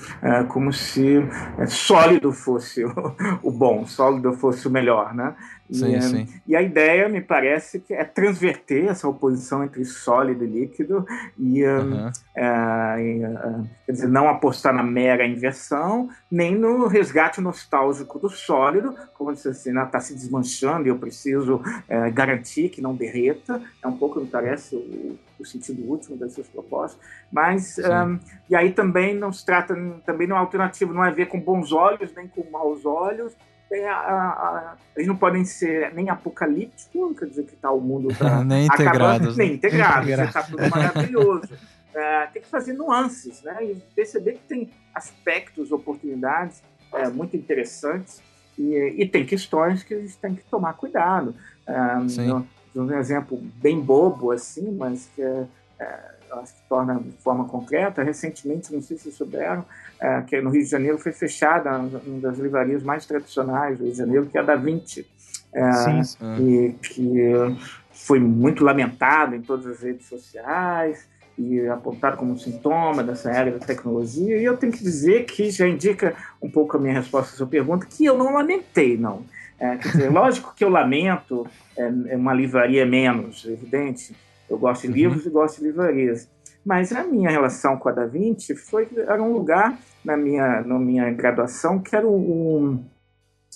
[0.49, 1.19] como se
[1.67, 2.91] sólido fosse o,
[3.41, 5.35] o, bom, sólido fosse o melhor, né?
[5.71, 6.27] Sim, e, sim.
[6.47, 11.05] e, a ideia, me parece, que é transverter essa oposição entre sólido e líquido
[11.37, 12.07] e, uhum.
[12.09, 19.35] uh, quer dizer, não apostar na mera inversão, nem no resgate nostálgico do sólido, como
[19.35, 21.61] se assim, está se desmanchando e eu preciso
[22.13, 23.61] garantir que não derreta.
[23.81, 26.99] É um pouco, me parece, o, o sentido último dessas propostas.
[27.31, 28.19] Mas, um,
[28.49, 29.75] e aí também não se trata,
[30.05, 33.33] também não é alternativo, não é ver com bons olhos, nem com maus olhos,
[33.81, 38.43] a, a, eles não podem ser nem apocalípticos, quer dizer que tá, o mundo tá
[38.45, 39.37] nem integrados.
[39.37, 41.49] Nem integrados, está tudo maravilhoso.
[41.95, 43.63] É, tem que fazer nuances, né?
[43.63, 48.19] E perceber que tem aspectos, oportunidades é, muito interessantes
[48.57, 51.35] e, e, tem questões que a gente tem que tomar cuidado.
[51.67, 51.73] É,
[52.75, 55.45] um exemplo bem bobo, assim, mas que é,
[55.79, 58.03] é acho que torna de forma concreta.
[58.03, 59.65] Recentemente, não sei se souberam,
[59.99, 63.91] é, que no Rio de Janeiro foi fechada uma das livrarias mais tradicionais do Rio
[63.91, 65.05] de Janeiro, que é a da Vinci.
[65.53, 66.01] É, sim,
[66.39, 67.31] E que
[67.91, 71.07] foi muito lamentado em todas as redes sociais
[71.37, 74.37] e apontado como sintoma dessa era da tecnologia.
[74.37, 77.47] E eu tenho que dizer que já indica um pouco a minha resposta à sua
[77.47, 79.23] pergunta, que eu não lamentei, não.
[79.63, 81.47] É, quer dizer, lógico que eu lamento
[81.77, 84.13] é, é uma livraria menos, evidente,
[84.49, 84.93] eu gosto de uhum.
[84.93, 85.31] livros uhum.
[85.31, 86.29] e gosto de livrarias.
[86.65, 90.77] Mas a minha relação com a Da Vinci foi era um lugar na minha, na
[90.77, 92.83] minha graduação que era um,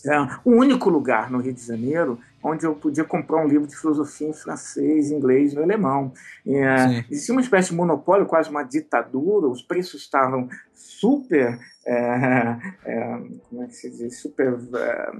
[0.06, 3.76] é, o único lugar no Rio de Janeiro onde eu podia comprar um livro de
[3.76, 6.14] filosofia em francês, inglês e alemão.
[6.46, 11.96] É, existia uma espécie de monopólio, quase uma ditadura, os preços estavam super, é,
[12.86, 15.12] é, como é que se diz, super é,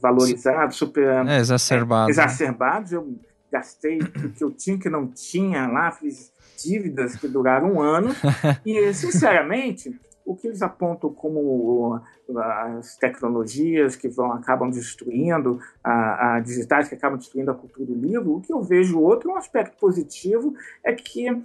[0.00, 2.10] valorizados, super é, exacerbados.
[2.10, 2.92] exacerbados.
[2.92, 3.18] Eu
[3.50, 6.32] gastei o que eu tinha, que não tinha lá, fiz
[6.62, 8.14] dívidas que duraram um ano.
[8.64, 12.00] e, sinceramente, o que eles apontam como
[12.36, 17.94] as tecnologias que vão acabam destruindo, a, a, digitais que acabam destruindo a cultura do
[17.94, 21.40] livro, o que eu vejo outro um aspecto positivo é que uh,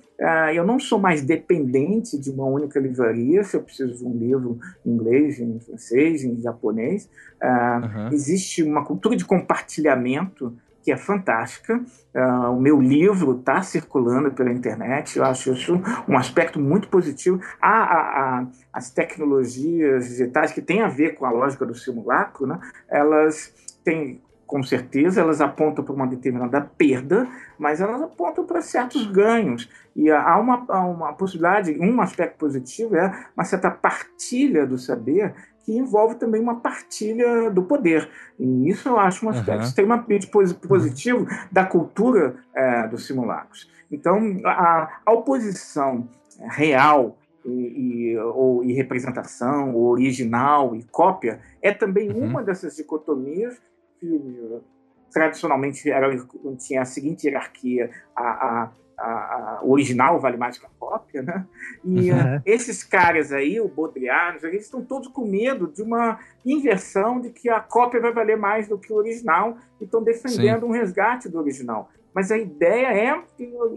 [0.53, 4.59] eu não sou mais dependente de uma única livraria, se eu preciso de um livro
[4.85, 7.09] em inglês, em francês, em japonês.
[7.41, 8.13] Uh, uhum.
[8.13, 11.81] Existe uma cultura de compartilhamento que é fantástica.
[12.13, 17.39] Uh, o meu livro está circulando pela internet, eu acho isso um aspecto muito positivo.
[17.61, 22.47] Há, há, há, as tecnologias digitais que têm a ver com a lógica do simulacro,
[22.47, 22.59] né?
[22.87, 23.53] elas
[23.83, 27.27] têm, com certeza, elas apontam para uma determinada perda,
[27.57, 29.69] mas elas apontam para certos ganhos.
[29.95, 35.33] E há uma, há uma possibilidade, um aspecto positivo é uma certa partilha do saber
[35.63, 38.09] que envolve também uma partilha do poder.
[38.39, 39.67] E isso eu acho um aspecto uhum.
[39.67, 40.27] extremamente
[40.67, 43.69] positivo da cultura é, dos simulacros.
[43.91, 46.07] Então, a, a oposição
[46.39, 52.25] real e, e, ou, e representação, ou original e cópia, é também uhum.
[52.25, 53.59] uma dessas dicotomias
[53.99, 54.61] que
[55.11, 56.07] tradicionalmente era,
[56.57, 61.45] tinha a seguinte hierarquia: a, a a, a, original vale mais que a cópia, né?
[61.83, 62.17] E uhum.
[62.17, 67.29] uh, esses caras aí, o Baudrillard, eles estão todos com medo de uma inversão de
[67.29, 70.65] que a cópia vai valer mais do que o original e estão defendendo Sim.
[70.67, 71.89] um resgate do original.
[72.13, 73.23] Mas a ideia é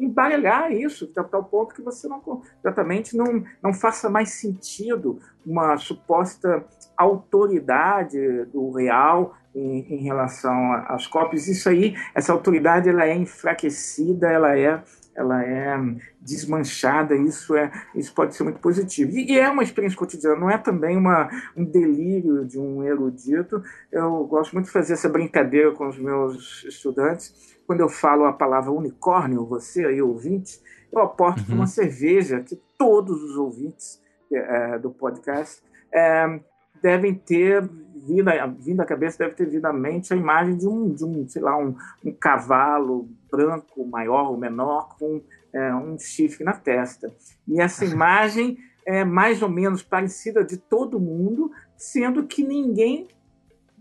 [0.00, 5.76] embaralhar isso, até tal ponto que você não exatamente não, não faça mais sentido uma
[5.76, 6.64] suposta
[6.96, 11.46] autoridade do real em, em relação às cópias.
[11.46, 14.82] Isso aí, essa autoridade, ela é enfraquecida, ela é
[15.14, 15.76] ela é
[16.20, 19.10] desmanchada, isso é isso pode ser muito positivo.
[19.12, 23.62] E, e é uma experiência cotidiana, não é também uma, um delírio de um erudito.
[23.90, 27.52] Eu gosto muito de fazer essa brincadeira com os meus estudantes.
[27.66, 30.60] Quando eu falo a palavra unicórnio, você aí, ouvinte,
[30.92, 31.56] eu aporto uhum.
[31.56, 34.00] uma cerveja que todos os ouvintes
[34.32, 36.40] é, do podcast é,
[36.82, 37.68] devem ter
[38.02, 41.26] vindo, vindo à cabeça, deve ter vindo à mente a imagem de um, de um
[41.28, 41.74] sei lá, um,
[42.04, 45.22] um cavalo branco, maior ou menor, com
[45.52, 47.12] é, um chifre na testa.
[47.46, 53.06] E essa imagem é mais ou menos parecida de todo mundo, sendo que ninguém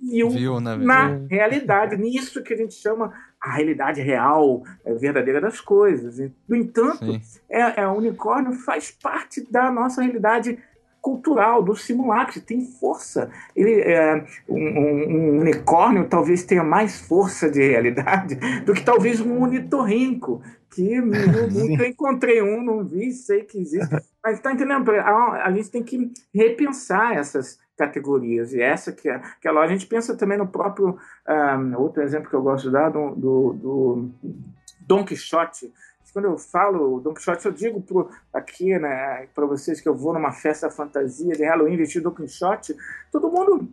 [0.01, 3.11] viu, viu na, na realidade, nisso que a gente chama
[3.41, 6.19] a realidade real, é, verdadeira das coisas.
[6.47, 7.19] No entanto,
[7.49, 10.59] é, é, o unicórnio faz parte da nossa realidade
[11.02, 13.30] cultural do simulacro, tem força.
[13.56, 19.39] Ele, é, um, um, unicórnio talvez tenha mais força de realidade do que talvez um
[19.39, 23.95] unitorrinco, que nunca encontrei um, não vi, sei que existe.
[24.24, 24.91] Mas está entendendo?
[24.91, 28.54] A, a, gente tem que repensar essas categorias.
[28.54, 30.89] E essa que é, que é a gente pensa também no próprio.
[30.89, 30.95] Um,
[31.26, 34.10] ah, outro exemplo que eu gosto de dar do, do, do
[34.88, 35.74] Don Quixote
[36.14, 40.14] quando eu falo Don Quixote, eu digo pro, aqui né, para vocês que eu vou
[40.14, 42.76] numa festa fantasia de Halloween vestido Don Quixote,
[43.12, 43.70] todo mundo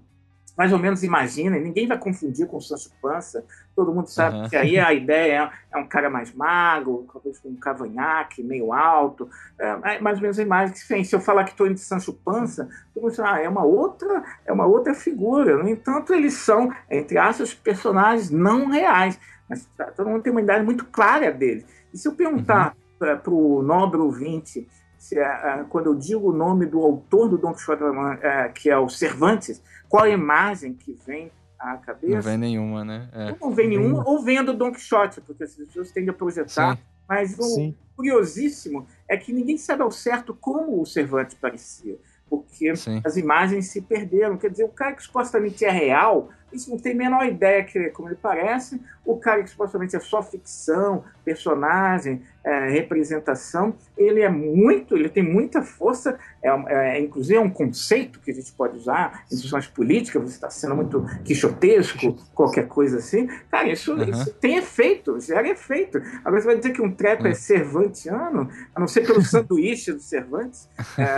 [0.58, 3.44] mais ou menos imagina, ninguém vai confundir com o Sancho Pança,
[3.76, 4.48] todo mundo sabe uhum.
[4.48, 8.72] que aí a ideia é, é, um cara mais magro, talvez com um cavanhaque meio
[8.72, 11.72] alto, é, é mais ou menos a imagem que se, se eu falar que estou
[11.72, 16.12] de Sancho Pança, todo mundo ah, é uma outra, é uma outra figura, no entanto
[16.12, 19.16] eles são, entre aspas, personagens não reais,
[19.48, 21.64] mas tá, todo mundo tem uma idade muito clara deles.
[21.92, 23.18] E se eu perguntar uhum.
[23.18, 24.68] para o nobre ouvinte,
[24.98, 28.78] se, uh, quando eu digo o nome do autor do Don Quixote, uh, que é
[28.78, 32.14] o Cervantes, qual a imagem que vem à cabeça?
[32.14, 33.08] Não vem nenhuma, né?
[33.12, 33.34] É.
[33.40, 36.76] Não vem nenhuma, ou vendo Don Quixote, porque as pessoas tendem a projetar.
[36.76, 36.82] Sim.
[37.08, 37.74] Mas o Sim.
[37.96, 43.00] curiosíssimo é que ninguém sabe ao certo como o Cervantes parecia porque Sim.
[43.04, 44.36] as imagens se perderam.
[44.36, 47.90] Quer dizer, o cara que supostamente é real, isso não tem a menor ideia que
[47.90, 48.80] como ele parece.
[49.04, 55.22] O cara que supostamente é só ficção, personagem, é, representação, ele é muito, ele tem
[55.22, 56.18] muita força.
[56.42, 60.22] É, é, inclusive é um conceito que a gente pode usar em discussões políticas.
[60.22, 63.26] Você está sendo muito quixotesco, qualquer coisa assim.
[63.50, 64.04] Cara, isso, uhum.
[64.04, 65.98] isso tem efeito, gera efeito.
[66.24, 67.30] Agora você vai dizer que um treco uhum.
[67.30, 70.68] é cervantiano, a não ser pelo sanduíche do Cervantes.
[70.96, 71.16] É,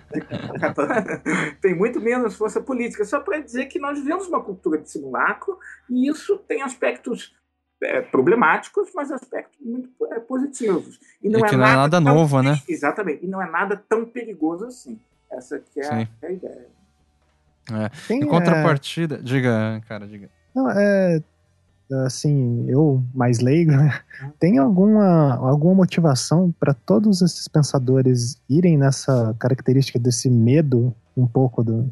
[1.60, 3.04] tem muito menos força política.
[3.04, 7.34] Só para dizer que nós vivemos uma cultura de simulacro e isso tem aspectos
[7.82, 10.98] é, problemáticos, mas aspectos muito é, positivos.
[11.22, 12.60] E não, e é, nada, nada novo, né?
[12.68, 13.24] Exatamente.
[13.24, 14.98] E não é nada tão perigoso assim.
[15.30, 16.66] Essa que é, a, é a ideia.
[17.72, 17.88] É.
[18.08, 20.28] Tem, em contrapartida, diga, cara, diga.
[20.52, 21.22] Não, é,
[22.04, 24.00] assim, eu mais leigo, né?
[24.40, 31.62] Tem alguma, alguma motivação para todos esses pensadores irem nessa característica desse medo um pouco
[31.62, 31.88] do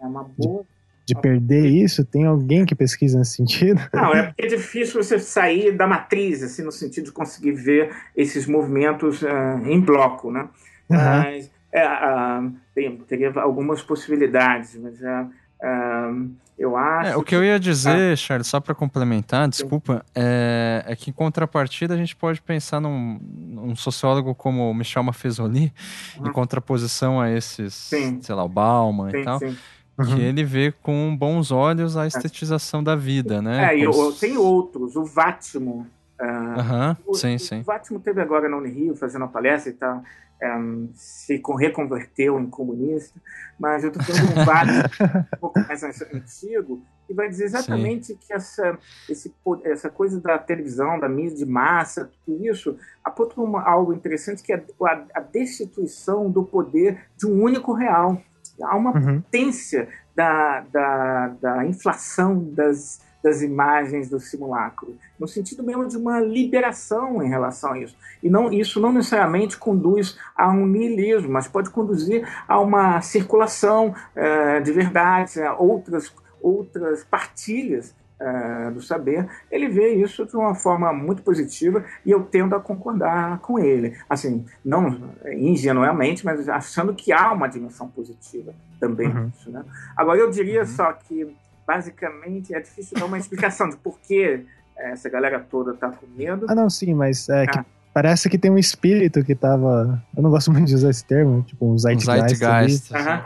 [0.00, 0.64] é uma boa
[1.10, 2.04] de, de perder isso?
[2.04, 3.80] Tem alguém que pesquisa nesse sentido?
[3.92, 7.90] Não, é porque é difícil você sair da matriz, assim, no sentido de conseguir ver
[8.16, 9.26] esses movimentos uh,
[9.64, 10.48] em bloco, né?
[10.88, 10.96] Uhum.
[10.96, 16.30] Mas é, uh, tem, teria algumas possibilidades, mas uh,
[16.60, 17.10] eu acho.
[17.10, 18.16] É, o que, que, eu ia dizer, ah.
[18.16, 23.18] Charles, só para complementar, desculpa, é, é, que em contrapartida a gente pode pensar num,
[23.22, 25.72] num sociólogo como Michel Maffezoli,
[26.18, 26.26] uhum.
[26.26, 28.20] em contraposição a esses, sim.
[28.20, 29.38] sei lá, o Bauman sim, e tal.
[29.38, 29.56] Sim.
[30.00, 30.16] Uhum.
[30.16, 33.74] Que ele vê com bons olhos a estetização da vida, né?
[33.74, 35.86] É, e tem outros, o Vátimo.
[36.20, 37.14] Uh, uhum.
[37.14, 37.60] sim, o, sim.
[37.60, 40.02] O Vátimo teve agora na Unirio fazendo uma palestra e tal
[40.42, 43.20] um, se reconverteu em comunista,
[43.58, 44.72] mas eu estou de um Vale
[45.34, 48.18] um pouco mais antigo, que vai dizer exatamente Sim.
[48.20, 48.78] que essa,
[49.08, 49.32] esse,
[49.64, 53.34] essa coisa da televisão, da mídia de massa, tudo isso, aponta
[53.64, 58.20] algo interessante que é a, a, destituição do poder de um único real.
[58.62, 59.20] Há uma uhum.
[59.20, 66.20] potência da, da, da inflação das das imagens do simulacro, no sentido mesmo de uma
[66.20, 67.96] liberação em relação a isso.
[68.22, 73.94] E não, isso não necessariamente conduz a um niilismo, mas pode conduzir a uma circulação
[74.16, 79.28] uh, de verdades, a outras, outras partilhas uh, do saber.
[79.50, 83.96] Ele vê isso de uma forma muito positiva e eu tendo a concordar com ele.
[84.08, 89.26] Assim, não ingenuamente, mas achando que há uma dimensão positiva também uhum.
[89.26, 89.50] nisso.
[89.50, 89.64] Né?
[89.96, 90.66] Agora, eu diria uhum.
[90.66, 91.34] só que
[91.66, 94.44] basicamente é difícil dar uma explicação de por que
[94.76, 96.46] essa galera toda tá com medo.
[96.48, 97.46] Ah, não, sim, mas é ah.
[97.46, 100.02] que parece que tem um espírito que tava.
[100.16, 103.24] Eu não gosto muito de usar esse termo, tipo um zeitgeist, zeitgeist ali,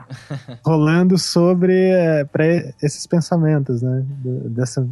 [0.64, 2.26] rolando sobre é,
[2.82, 4.04] esses pensamentos, né?
[4.24, 4.86] Dessa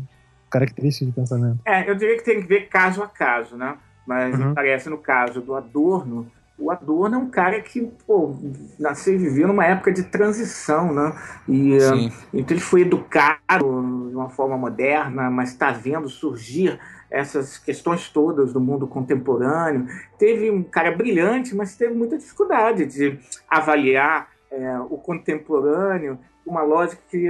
[0.50, 1.60] característica de pensamento.
[1.64, 3.76] É, eu diria que tem que ver caso a caso, né?
[4.06, 4.54] Mas uhum.
[4.54, 8.36] parece no caso do Adorno, o Adorno é um cara que pô,
[8.78, 11.12] nasceu e viveu numa época de transição, né?
[11.48, 13.64] E, uh, então ele foi educado
[14.08, 16.78] de uma forma moderna, mas está vendo surgir
[17.12, 19.86] essas questões todas do mundo contemporâneo.
[20.18, 27.02] Teve um cara brilhante, mas teve muita dificuldade de avaliar é, o contemporâneo uma lógica
[27.08, 27.28] que,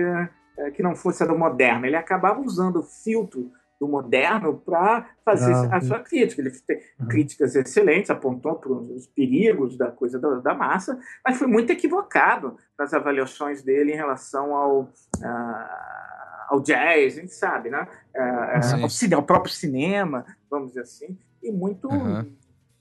[0.57, 1.85] é, que não fosse a do moderno.
[1.85, 6.41] Ele acabava usando o filtro do moderno para fazer ah, a sua crítica.
[6.41, 7.09] Ele tem uhum.
[7.09, 12.57] críticas excelentes, apontou para os perigos da coisa da, da, massa, mas foi muito equivocado
[12.79, 14.89] nas avaliações dele em relação ao, uh,
[16.53, 17.89] ao jazz, a gente sabe, né?
[18.15, 22.31] Uh, ao, ao, próprio cinema, vamos dizer assim, e muito uhum.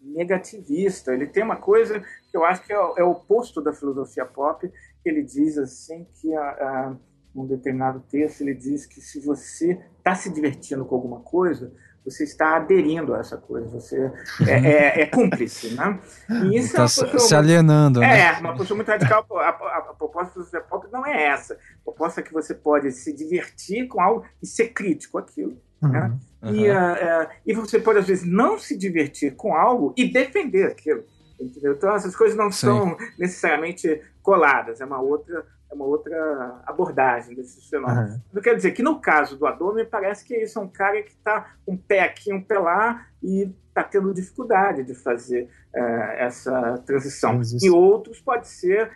[0.01, 1.13] negativista.
[1.13, 4.69] Ele tem uma coisa que eu acho que é, é o oposto da filosofia pop,
[5.01, 6.95] que ele diz assim que a, a
[7.33, 11.73] num determinado texto, ele diz que se você está se divertindo com alguma coisa,
[12.05, 14.11] você está aderindo a essa coisa, você
[14.47, 15.99] é, é, é cúmplice, né?
[16.29, 18.21] E isso tá é se alienando, né?
[18.21, 19.25] É, uma postura muito radical.
[19.37, 21.53] A, a, a proposta do José Pop não é essa.
[21.53, 25.57] A proposta é que você pode se divertir com algo e ser crítico aquilo.
[25.81, 25.89] Uhum.
[25.89, 26.19] Né?
[26.41, 26.55] Uhum.
[26.55, 30.65] E, uh, uh, e você pode, às vezes, não se divertir com algo e defender
[30.67, 31.03] aquilo.
[31.41, 31.73] Entendeu?
[31.73, 32.67] Então, essas coisas não Sim.
[32.67, 34.81] são necessariamente coladas.
[34.81, 38.15] É uma outra é uma outra abordagem desses fenômenos.
[38.15, 38.21] Uhum.
[38.33, 41.01] Eu quero dizer que no caso do Adorno, me parece que isso é um cara
[41.01, 46.11] que está um pé aqui, um pé lá, e está tendo dificuldade de fazer uh,
[46.17, 47.39] essa transição.
[47.61, 48.91] E outros pode ser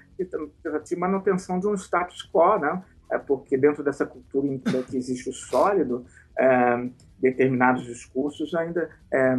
[0.84, 2.84] de manutenção de um status quo, né?
[3.10, 6.06] É porque dentro dessa cultura em que existe o sólido,
[6.38, 6.90] é,
[7.20, 9.36] determinados discursos ainda é,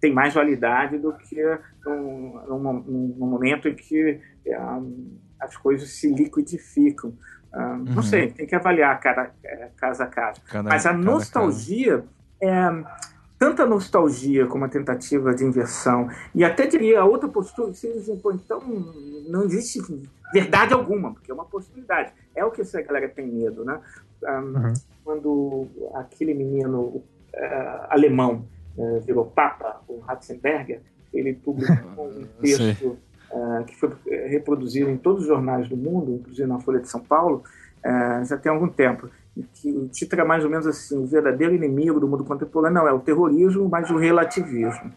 [0.00, 1.42] têm mais validade do que
[1.84, 2.72] num, num,
[3.16, 4.20] num momento em que
[5.40, 7.12] as coisas se liquidificam.
[7.52, 7.84] Ah, uhum.
[7.94, 10.42] Não sei, tem que avaliar cada, é, caso a caso.
[10.46, 12.04] Cada, Mas a nostalgia
[12.40, 12.52] é
[13.38, 18.10] tanta nostalgia como a tentativa de inversão e até diria a outra postura que se
[18.10, 18.60] impõe, então
[19.28, 19.80] não existe
[20.32, 22.12] verdade alguma, porque é uma possibilidade.
[22.34, 23.80] É o que essa galera tem medo, né?
[24.22, 24.72] Um, ah, uhum.
[25.04, 27.04] Quando aquele menino uh,
[27.88, 28.44] alemão
[28.76, 30.80] uh, virou papa, o Ratzenberger,
[31.12, 32.98] ele publicou um texto
[33.30, 36.88] uh, que foi eh, reproduzido em todos os jornais do mundo, inclusive na Folha de
[36.88, 37.42] São Paulo,
[38.28, 39.08] já tem algum tempo.
[39.52, 42.88] Que o título é mais ou menos assim: o verdadeiro inimigo do mundo contemporâneo não
[42.88, 44.92] é o terrorismo, mas o relativismo.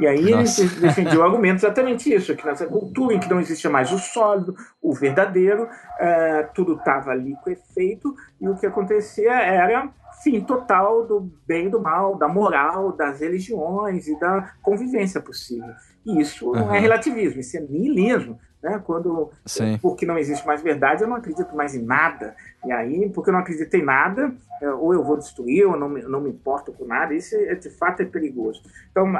[0.00, 0.62] E aí Nossa.
[0.62, 3.98] ele defendia o argumento exatamente isso: que nessa cultura em que não existia mais o
[3.98, 10.40] sólido, o verdadeiro, uh, tudo estava ali com efeito, e o que acontecia era fim
[10.40, 15.74] total do bem e do mal, da moral, das religiões e da convivência possível.
[16.04, 16.54] E isso uhum.
[16.54, 18.38] não é relativismo, isso é niilismo.
[18.62, 18.80] Né?
[18.84, 19.78] Quando, Sim.
[19.82, 22.34] porque não existe mais verdade, eu não acredito mais em nada.
[22.64, 25.88] E aí, porque eu não acredito em nada, é, ou eu vou destruir, ou não
[25.88, 28.62] me, não me importo com nada, isso é, de fato é perigoso.
[28.90, 29.12] Então,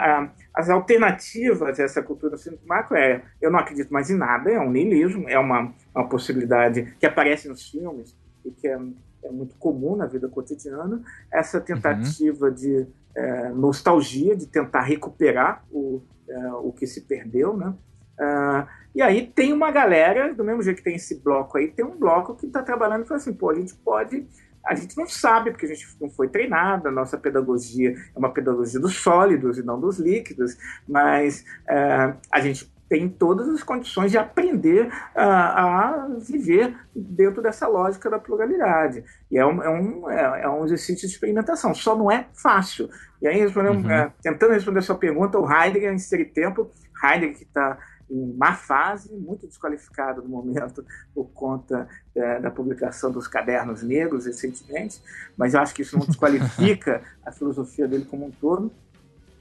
[0.54, 4.70] as alternativas a essa cultura macro é eu não acredito mais em nada, é um
[4.70, 8.78] niilismo, é uma uma possibilidade que aparece nos filmes e que é,
[9.24, 12.54] é muito comum na vida cotidiana, essa tentativa uhum.
[12.54, 17.74] de é, nostalgia, de tentar recuperar o, é, o que se perdeu, né?
[18.18, 21.84] Uh, e aí tem uma galera, do mesmo jeito que tem esse bloco aí, tem
[21.84, 24.26] um bloco que está trabalhando e fala assim, pô, a gente pode
[24.64, 28.30] a gente não sabe, porque a gente não foi treinado, a nossa pedagogia é uma
[28.30, 30.56] pedagogia dos sólidos e não dos líquidos,
[30.88, 37.66] mas uh, a gente tem todas as condições de aprender a, a viver dentro dessa
[37.66, 39.02] lógica da pluralidade.
[39.30, 42.90] E é um, é, um, é, é um exercício de experimentação, só não é fácil.
[43.22, 43.90] E aí, uhum.
[43.90, 46.70] é, tentando responder a sua pergunta, o Heidegger, em Ser Tempo,
[47.02, 47.78] Heidegger que está
[48.12, 50.84] em má fase, muito desqualificado no momento
[51.14, 55.00] por conta é, da publicação dos cadernos negros recentemente,
[55.36, 58.70] mas eu acho que isso não desqualifica a filosofia dele como um todo.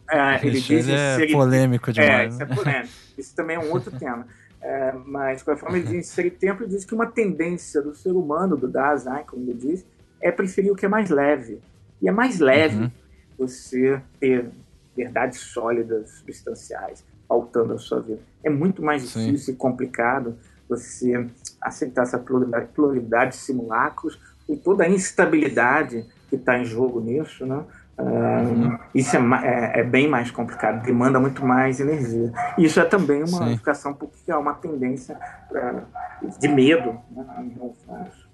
[0.10, 2.12] É, ele diz é polêmico é, demais.
[2.12, 2.94] É, isso é polêmico.
[3.18, 4.26] Isso também é um outro tema.
[4.62, 7.96] É, mas, de qualquer forma, ele diz, em tempo, ele diz que uma tendência do
[7.96, 9.86] ser humano, do Dasein, como ele diz,
[10.22, 11.60] é preferir o que é mais leve.
[12.02, 12.92] E é mais leve uhum.
[13.38, 14.50] você ter
[14.96, 18.20] verdades sólidas, substanciais, faltando a sua vida.
[18.44, 19.52] É muito mais difícil Sim.
[19.54, 20.36] e complicado
[20.68, 21.26] você
[21.62, 27.64] aceitar essa pluralidade, de simulacros, com toda a instabilidade que está em jogo nisso, né?
[27.98, 32.34] Uh, isso é, é, é, bem mais complicado, demanda muito mais energia.
[32.58, 33.60] E isso é também uma Sim.
[33.94, 35.18] porque há uma tendência
[35.48, 35.84] pra,
[36.40, 38.31] de medo né, em relação a isso.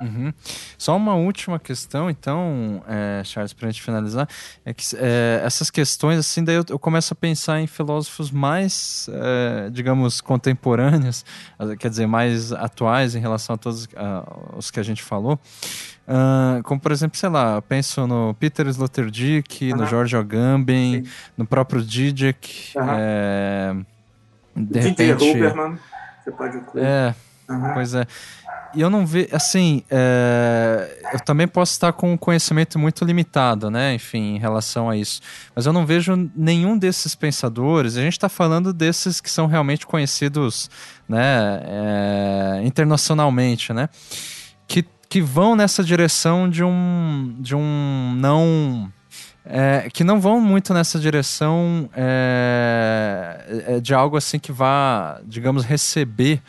[0.00, 0.32] Uhum.
[0.76, 4.28] Só uma última questão, então, é, Charles, para a gente finalizar,
[4.64, 9.08] é que é, essas questões, assim, daí eu, eu, começo a pensar em filósofos mais,
[9.10, 11.24] é, digamos, contemporâneos,
[11.78, 15.38] quer dizer, mais atuais em relação a todos uh, os que a gente falou.
[16.06, 19.78] Uh, como, por exemplo, sei lá, penso no Peter Sloterdijk, uhum.
[19.78, 21.10] no George Agamben, Sim.
[21.36, 22.84] no próprio Zizek, uhum.
[22.90, 23.76] é,
[24.54, 25.24] de repente...
[25.24, 25.78] Huberman,
[26.22, 26.84] você pode incluir.
[26.84, 27.14] É,
[27.48, 27.74] uhum.
[27.74, 28.06] pois é.
[28.74, 33.70] E eu não vejo, assim, é, eu também posso estar com um conhecimento muito limitado,
[33.70, 35.20] né, enfim, em relação a isso.
[35.54, 39.86] Mas eu não vejo nenhum desses pensadores, a gente está falando desses que são realmente
[39.86, 40.68] conhecidos,
[41.08, 43.88] né, é, internacionalmente, né,
[44.68, 48.92] que, que vão nessa direção de um, de um não...
[49.48, 55.64] É, que não vão muito nessa direção é, é de algo assim que vá, digamos,
[55.64, 56.42] receber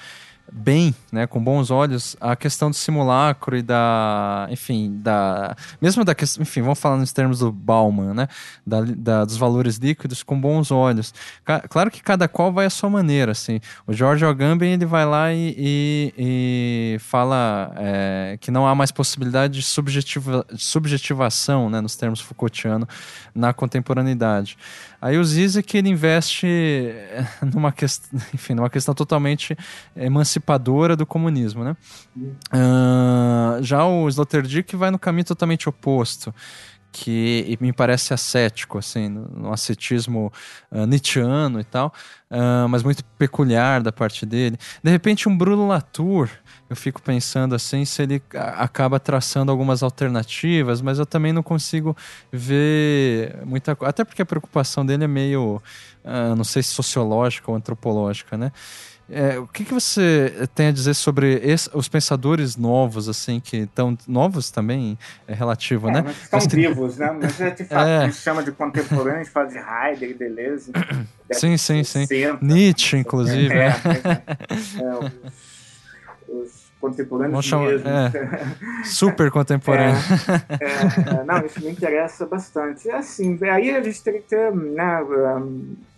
[0.51, 6.15] bem, né, com bons olhos, a questão do simulacro e da, enfim, da, mesmo da
[6.15, 8.27] questão, enfim, vamos falar nos termos do Bauman, né,
[8.65, 11.13] da, da, dos valores líquidos com bons olhos.
[11.69, 13.59] Claro que cada qual vai à sua maneira, assim.
[13.85, 18.91] O George Agamben, ele vai lá e, e, e fala é, que não há mais
[18.91, 22.87] possibilidade de, subjetiva, de subjetivação, né, nos termos Foucaultiano,
[23.35, 24.57] na contemporaneidade.
[25.01, 28.03] Aí o Zizek ele investe eh, numa, quest...
[28.33, 29.55] Enfim, numa questão totalmente
[29.95, 31.77] emancipadora do comunismo, né?
[32.17, 36.33] Uh, já o Sloterdijk vai no caminho totalmente oposto
[36.99, 40.33] que me parece ascético, assim, no, ascetismo
[40.71, 41.93] uh, nietzscheano e tal,
[42.31, 44.57] uh, mas muito peculiar da parte dele.
[44.83, 46.27] De repente, um Bruno Latour,
[46.67, 51.95] eu fico pensando assim, se ele acaba traçando algumas alternativas, mas eu também não consigo
[52.31, 55.61] ver muita coisa, até porque a preocupação dele é meio,
[56.03, 58.51] uh, não sei se sociológica ou antropológica, né?
[59.10, 63.58] É, o que, que você tem a dizer sobre esse, os pensadores novos, assim, que
[63.58, 66.01] estão novos também, é relativo, é, né?
[66.05, 67.18] Mas estão vivos, né?
[67.22, 67.97] Mas é, de fato, é.
[67.99, 70.72] a gente chama de contemporâneo, a gente fala de Heidegger, beleza.
[71.32, 72.08] Sim, sim, sim.
[72.41, 73.53] Nietzsche, inclusive.
[73.53, 73.76] É, né?
[74.80, 75.05] é,
[76.30, 77.89] os, os contemporâneos chamar, mesmo.
[77.89, 78.12] É,
[78.86, 79.97] super contemporâneo.
[80.49, 82.89] É, é, não, isso me interessa bastante.
[82.89, 85.03] É assim, aí a gente tem que ter né,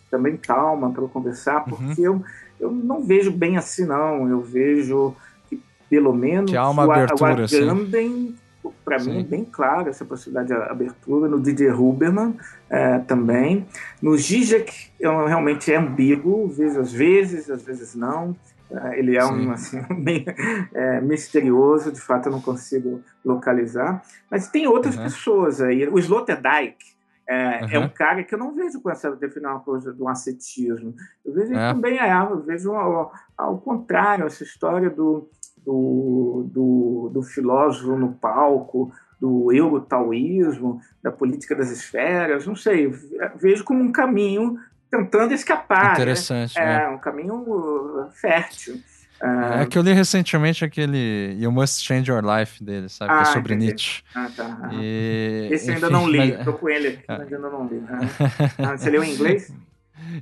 [0.10, 1.78] também calma para conversar, uhum.
[1.78, 2.16] porque uhum.
[2.16, 2.26] eu
[2.60, 4.28] eu não vejo bem assim, não.
[4.30, 5.16] Eu vejo
[5.50, 10.04] que, pelo menos, que há uma o, abertura, o para mim, é bem claro essa
[10.04, 11.30] possibilidade de abertura.
[11.30, 12.36] No Didier Huberman
[12.70, 13.66] é, também.
[14.02, 18.36] No Zizek, eu realmente é ambíguo, vejo às vezes, às vezes não.
[18.72, 20.26] É, ele é um assim, bem
[20.74, 24.04] é, misterioso, de fato eu não consigo localizar.
[24.30, 25.04] Mas tem outras uhum.
[25.04, 25.88] pessoas aí.
[25.88, 26.78] O Sloterdijk,
[27.30, 27.70] é, uhum.
[27.74, 30.96] é, um cara que eu não vejo com essa definir uma coisa do ascetismo.
[31.24, 31.72] Eu vejo é.
[31.72, 35.30] também é, eu vejo ao, ao, contrário, essa história do,
[35.64, 38.92] do, do, do filósofo no palco,
[39.22, 42.92] do eurotaoísmo, da política das esferas, não sei,
[43.36, 44.58] vejo como um caminho
[44.90, 45.90] tentando escapar.
[45.90, 45.94] Né?
[45.94, 46.58] Interessante.
[46.58, 46.84] Né?
[46.84, 48.10] É, um caminho
[49.22, 49.62] uh.
[49.62, 53.12] É que eu li recentemente aquele You Must Change Your Life dele, sabe?
[53.12, 53.68] É ah, que é sobre entendi.
[53.68, 54.04] Nietzsche.
[54.16, 54.70] Ah, tá.
[54.74, 56.46] E, Esse eu ainda não li, mas...
[56.46, 57.84] tô com ele aqui, mas ainda não li.
[58.60, 59.54] Ah, você leu em inglês?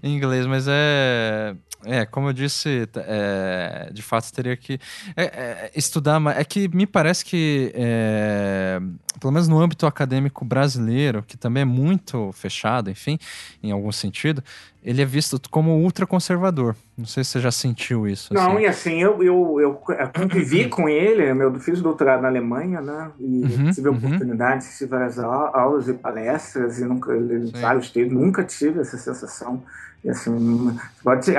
[0.03, 1.55] em inglês, mas é.
[1.85, 4.79] É, como eu disse, é, de fato teria que
[5.15, 8.79] é, é, estudar, mas é que me parece que, é,
[9.19, 13.19] pelo menos no âmbito acadêmico brasileiro, que também é muito fechado, enfim,
[13.61, 14.43] em algum sentido,
[14.83, 16.75] ele é visto como ultraconservador.
[16.97, 18.33] Não sei se você já sentiu isso.
[18.33, 18.61] Não, assim.
[18.61, 19.81] e assim, eu, eu, eu
[20.15, 23.11] convivi com ele, meu, fiz doutorado na Alemanha, né?
[23.19, 23.97] E uhum, tive a uhum.
[23.97, 27.13] oportunidade de assistir várias aulas e palestras, e nunca,
[27.59, 29.63] vários textos, nunca tive essa sensação
[30.05, 31.37] assim, pode ser,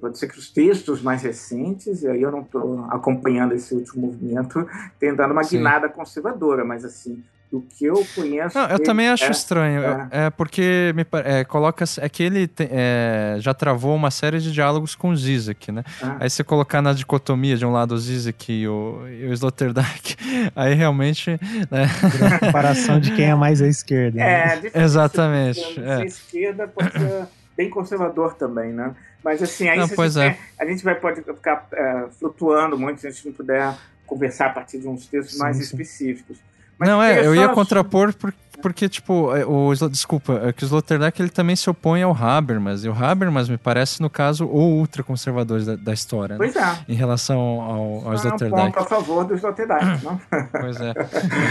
[0.00, 4.08] pode ser que os textos mais recentes, e aí eu não estou acompanhando esse último
[4.08, 4.68] movimento,
[4.98, 5.58] tenham dado uma Sim.
[5.58, 7.22] guinada conservadora, mas assim,
[7.54, 8.58] do que eu conheço.
[8.58, 9.80] Não, eu também acho é, estranho.
[9.84, 10.08] É.
[10.10, 11.84] é, porque me é, coloca.
[12.00, 15.84] É que ele te, é, já travou uma série de diálogos com o Zizek, né?
[16.02, 16.16] Ah.
[16.20, 20.16] Aí você colocar na dicotomia de um lado o Zizek e o, e o Sloterdijk,
[20.56, 21.38] aí realmente.
[21.70, 21.88] Né?
[22.32, 24.18] A comparação de quem é mais à esquerda.
[24.18, 24.60] Né?
[24.74, 25.80] É, Exatamente.
[25.80, 25.94] É.
[25.94, 27.26] A esquerda pode ser
[27.56, 28.94] bem conservador também, né?
[29.22, 30.62] Mas assim, aí não, pois a, gente, é.
[30.62, 33.74] a gente vai pode ficar é, flutuando muito se a gente não puder
[34.06, 35.62] conversar a partir de uns textos sim, mais sim.
[35.62, 36.38] específicos.
[36.78, 40.66] Mas não, é, eu ia contrapor porque porque, tipo, é, o, desculpa, é que o
[40.66, 44.78] Sloterdijk ele também se opõe ao Habermas, e o Habermas me parece, no caso, o
[44.78, 46.36] ultraconservador da, da história.
[46.36, 46.78] Pois né?
[46.88, 46.92] é.
[46.92, 48.60] Em relação ao, ao Sloterdijk.
[48.60, 50.20] É um ponto a favor do Sloterdijk, não?
[50.50, 50.94] Pois é.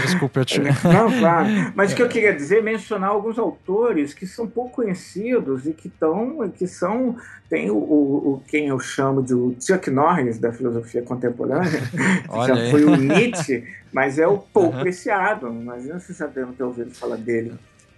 [0.02, 0.60] Desculpa, eu te...
[0.60, 1.48] Não, claro.
[1.74, 5.72] Mas o que eu queria dizer é mencionar alguns autores que são pouco conhecidos e
[5.72, 7.16] que, tão, que são...
[7.48, 12.70] Tem o, o, quem eu chamo de o Chuck Norris da filosofia contemporânea, que já
[12.70, 14.80] foi o Nietzsche, mas é o Paul uhum.
[14.80, 15.46] Preciado.
[15.48, 17.54] Imagina se já devem ter ouvido falar dele,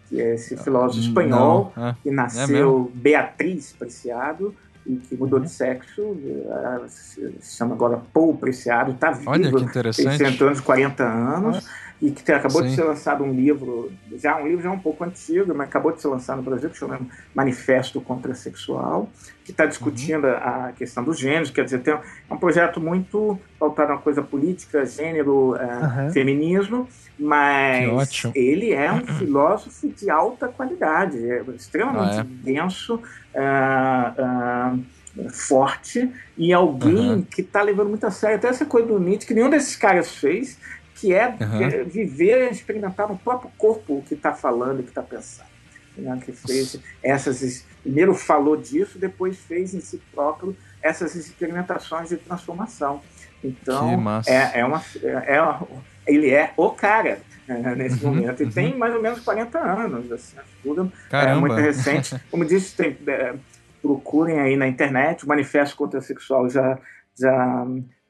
[0.09, 1.97] que é esse filósofo espanhol Não, é.
[2.03, 4.55] que nasceu é Beatriz Preciado
[4.87, 9.63] e que mudou de sexo, eh, se chama agora Paul Preciado, está vivo, Olha que
[9.63, 10.19] interessante.
[10.19, 11.69] tem 100 anos, 40 anos,
[12.01, 12.69] e que acabou Sim.
[12.69, 16.01] de ser lançado um livro, já um livro já um pouco antigo, mas acabou de
[16.01, 17.01] ser lançado no Brasil, que chama
[17.35, 19.09] Manifesto Contrasexual,
[19.45, 20.35] que está discutindo uhum.
[20.35, 22.01] a questão dos gêneros, quer dizer, tem, é
[22.35, 26.11] um projeto muito pautado na coisa política, gênero, uhum.
[26.13, 26.87] feminismo,
[27.19, 32.25] mas ele é um filósofo de alta qualidade, é extremamente ah, é?
[32.25, 37.23] denso, uh, uh, forte, e alguém uhum.
[37.23, 40.15] que está levando muito a sério até essa coisa do Nietzsche, que nenhum desses caras
[40.15, 40.59] fez,
[40.97, 41.85] que é uhum.
[41.85, 45.49] viver, experimentar no próprio corpo o que está falando, o que está pensando.
[45.97, 46.21] Né?
[46.25, 53.03] Que fez essas, primeiro falou disso, depois fez em si próprio essas experimentações de transformação.
[53.45, 53.91] Então,
[54.27, 55.59] é, é uma, é, é,
[56.07, 58.43] ele é o cara né, nesse uhum, momento.
[58.43, 58.53] E uhum.
[58.53, 60.11] tem mais ou menos 40 anos.
[60.11, 62.19] Assim, figura é muito recente.
[62.31, 63.35] Como disse, tem, é,
[63.83, 66.79] procurem aí na internet, o Manifesto Contra Sexual já,
[67.19, 67.67] já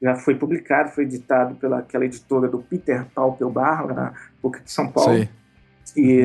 [0.07, 4.89] já foi publicado, foi editado pela aquela editora do Peter Paupelbar, na PUC de São
[4.89, 5.19] Paulo.
[5.19, 5.29] Sim.
[5.97, 6.21] E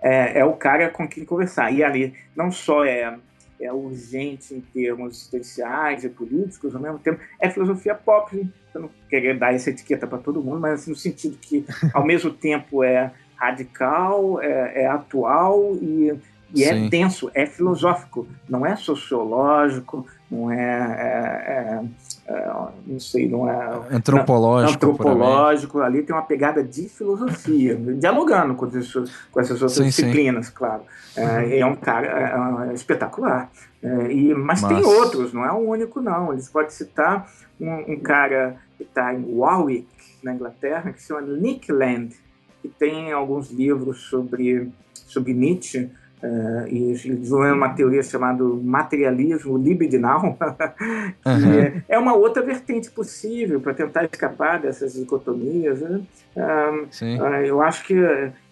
[0.00, 1.70] é, é, o cara com quem conversar.
[1.70, 3.14] E ali não só é,
[3.60, 8.48] é urgente em termos existenciais e políticos, ao mesmo tempo é filosofia pop.
[8.74, 12.04] Eu não queria dar essa etiqueta para todo mundo, mas assim, no sentido que, ao
[12.06, 16.18] mesmo tempo, é radical, é, é atual e,
[16.54, 21.84] e é denso, é filosófico, não é sociológico, não é, é, é
[22.28, 22.52] é,
[22.86, 23.80] não sei, não é.
[23.90, 24.84] Antropológico.
[24.84, 29.84] Não, antropológico, ali tem uma pegada de filosofia, dialogando com, isso, com essas outras sim,
[29.84, 30.52] disciplinas, sim.
[30.52, 30.82] claro.
[31.16, 31.52] É, uhum.
[31.52, 33.48] é, um cara é, é espetacular.
[33.80, 36.32] É, e, mas, mas, tem outros, não é o único, não.
[36.32, 37.30] Eles podem citar
[37.60, 39.86] um, um cara que está em Warwick,
[40.22, 42.16] na Inglaterra, que se chama Nick Land,
[42.60, 45.88] que tem alguns livros sobre, sobre Nietzsche
[46.22, 50.38] Uh, e desenvolvendo uma teoria chamada materialismo libidinal,
[51.22, 51.52] que uhum.
[51.52, 55.82] é, é, uma outra vertente possível para tentar escapar dessas dicotomias.
[55.82, 56.00] Né?
[56.34, 57.94] Uh, uh, eu acho que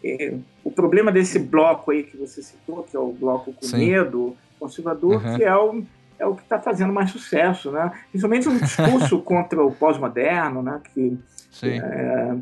[0.04, 3.78] eh, o problema desse bloco aí que você citou, que é o bloco com Sim.
[3.78, 5.36] medo conservador, uhum.
[5.36, 5.82] que é o,
[6.18, 7.92] é o que está fazendo mais sucesso, né?
[8.10, 10.80] principalmente um discurso contra o pós-moderno, né?
[10.92, 11.18] que.
[11.62, 12.34] Eh,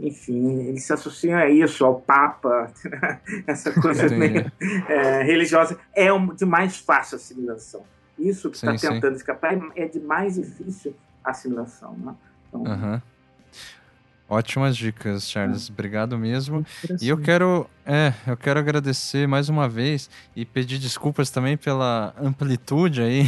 [0.00, 2.72] enfim, eles se associam a isso, ao Papa,
[3.46, 4.50] essa coisa meio,
[4.88, 5.78] é, religiosa.
[5.94, 7.82] É um, de mais fácil assimilação.
[8.18, 9.16] Isso que está tentando sim.
[9.16, 10.94] escapar é de mais difícil
[11.24, 11.94] assimilação.
[11.96, 12.14] Né?
[12.48, 13.02] Então, uhum.
[14.30, 15.68] Ótimas dicas, Charles.
[15.68, 15.72] É.
[15.72, 16.64] Obrigado mesmo.
[17.02, 22.14] E eu quero, é, eu quero agradecer mais uma vez e pedir desculpas também pela
[22.16, 23.24] amplitude aí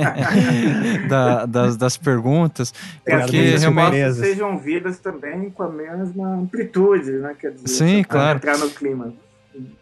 [1.10, 2.72] da, das, das perguntas,
[3.04, 7.36] é, porque realmente sejam vidas também com a mesma amplitude, né?
[7.38, 8.38] Quer dizer, Sim, claro.
[8.38, 9.12] entrar no clima.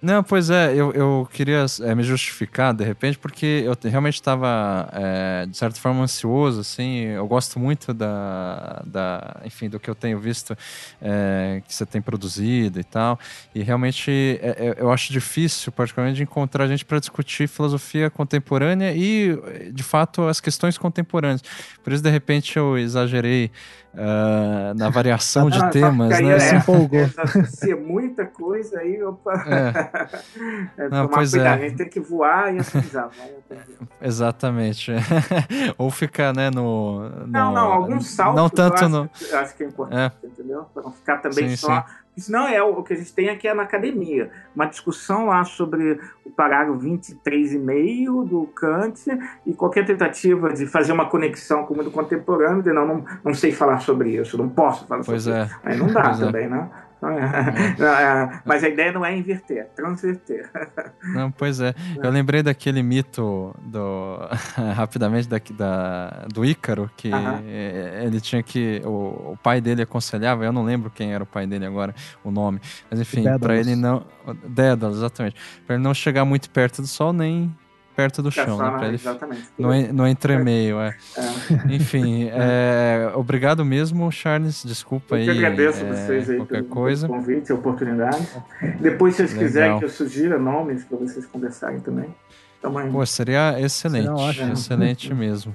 [0.01, 4.88] Não, pois é, eu, eu queria é, me justificar de repente, porque eu realmente estava,
[4.92, 9.94] é, de certa forma, ansioso, assim, eu gosto muito da, da enfim, do que eu
[9.94, 10.56] tenho visto
[11.01, 13.18] é, que você tem produzido e tal,
[13.55, 19.72] e realmente é, é, eu acho difícil, particularmente, encontrar gente para discutir filosofia contemporânea e,
[19.72, 21.42] de fato, as questões contemporâneas.
[21.82, 23.51] Por isso, de repente, eu exagerei
[23.95, 26.37] uh, na variação de temas, né?
[26.37, 27.09] É, se empolgou.
[27.47, 29.33] Ser muita coisa aí, opa.
[30.77, 30.77] É.
[30.85, 31.65] é Não, pois cuidado, é.
[31.65, 33.11] a gente tem que voar e aterrissar.
[34.01, 34.93] Exatamente.
[35.79, 37.27] Ou ficar, né, no, no...
[37.27, 39.11] Não, não, alguns saltos não tanto no...
[39.31, 40.27] eu acho que é importante, é.
[40.27, 40.66] entendeu?
[40.73, 41.83] Para não ficar também sim, só...
[41.83, 44.31] Sim isso não é o que a gente tem aqui é na academia.
[44.55, 49.05] Uma discussão lá sobre o parágrafo 23,5 do Kant
[49.45, 53.35] e qualquer tentativa de fazer uma conexão com o mundo contemporâneo, de não, não, não
[53.35, 55.45] sei falar sobre isso, não posso falar pois sobre é.
[55.45, 55.57] isso.
[55.65, 56.27] Aí não dá pois é.
[56.27, 56.49] também, é.
[56.49, 56.70] né?
[57.03, 58.41] É.
[58.45, 60.51] Mas a ideia não é inverter, é transverter.
[61.15, 61.75] Não, pois é.
[62.03, 64.19] Eu lembrei daquele mito do
[64.75, 67.11] rapidamente da, da, do Ícaro, que
[68.03, 68.81] ele tinha que.
[68.85, 72.31] O, o, pai dele aconselhava, eu não lembro quem era o pai dele agora, o
[72.31, 72.61] nome.
[72.91, 74.07] Mas enfim, para ele não.
[74.49, 75.37] Dédalo, exatamente.
[75.66, 77.55] Para ele não chegar muito perto do sol, nem
[77.95, 78.71] perto do chão, né?
[78.71, 79.49] Pra ele exatamente.
[79.59, 80.97] No, no entremeio, é.
[81.16, 81.25] é.
[81.75, 84.65] Enfim, é, obrigado mesmo, Charles.
[84.65, 85.27] Desculpa eu aí.
[85.27, 87.09] Eu agradeço é, vocês aí qualquer pelo, coisa.
[87.09, 88.29] convite, a oportunidade.
[88.81, 89.47] Depois, se vocês Legal.
[89.47, 92.15] quiserem que eu sugira nomes para vocês conversarem também.
[92.61, 92.91] Também.
[92.91, 94.09] Pô, seria excelente.
[94.35, 94.53] Seria.
[94.53, 95.55] Excelente mesmo.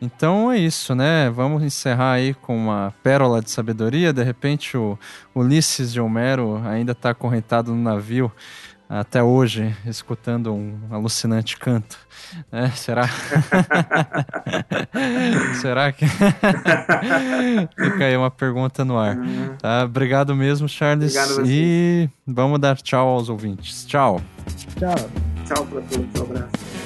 [0.00, 1.30] Então é isso, né?
[1.30, 4.12] Vamos encerrar aí com uma pérola de sabedoria.
[4.12, 4.98] De repente, o
[5.34, 8.30] Ulisses de Homero ainda está acorrentado no navio
[8.88, 11.98] até hoje escutando um alucinante canto.
[12.50, 12.70] Né?
[12.70, 13.08] Será?
[15.60, 16.06] Será que.
[17.76, 19.16] Fica aí uma pergunta no ar.
[19.16, 19.56] Uhum.
[19.56, 19.84] Tá?
[19.84, 21.16] Obrigado mesmo, Charles.
[21.16, 23.84] Obrigado e vamos dar tchau aos ouvintes.
[23.86, 24.20] Tchau.
[24.78, 24.94] Tchau.
[25.46, 26.20] Tchau para todos.
[26.20, 26.83] Um abraço.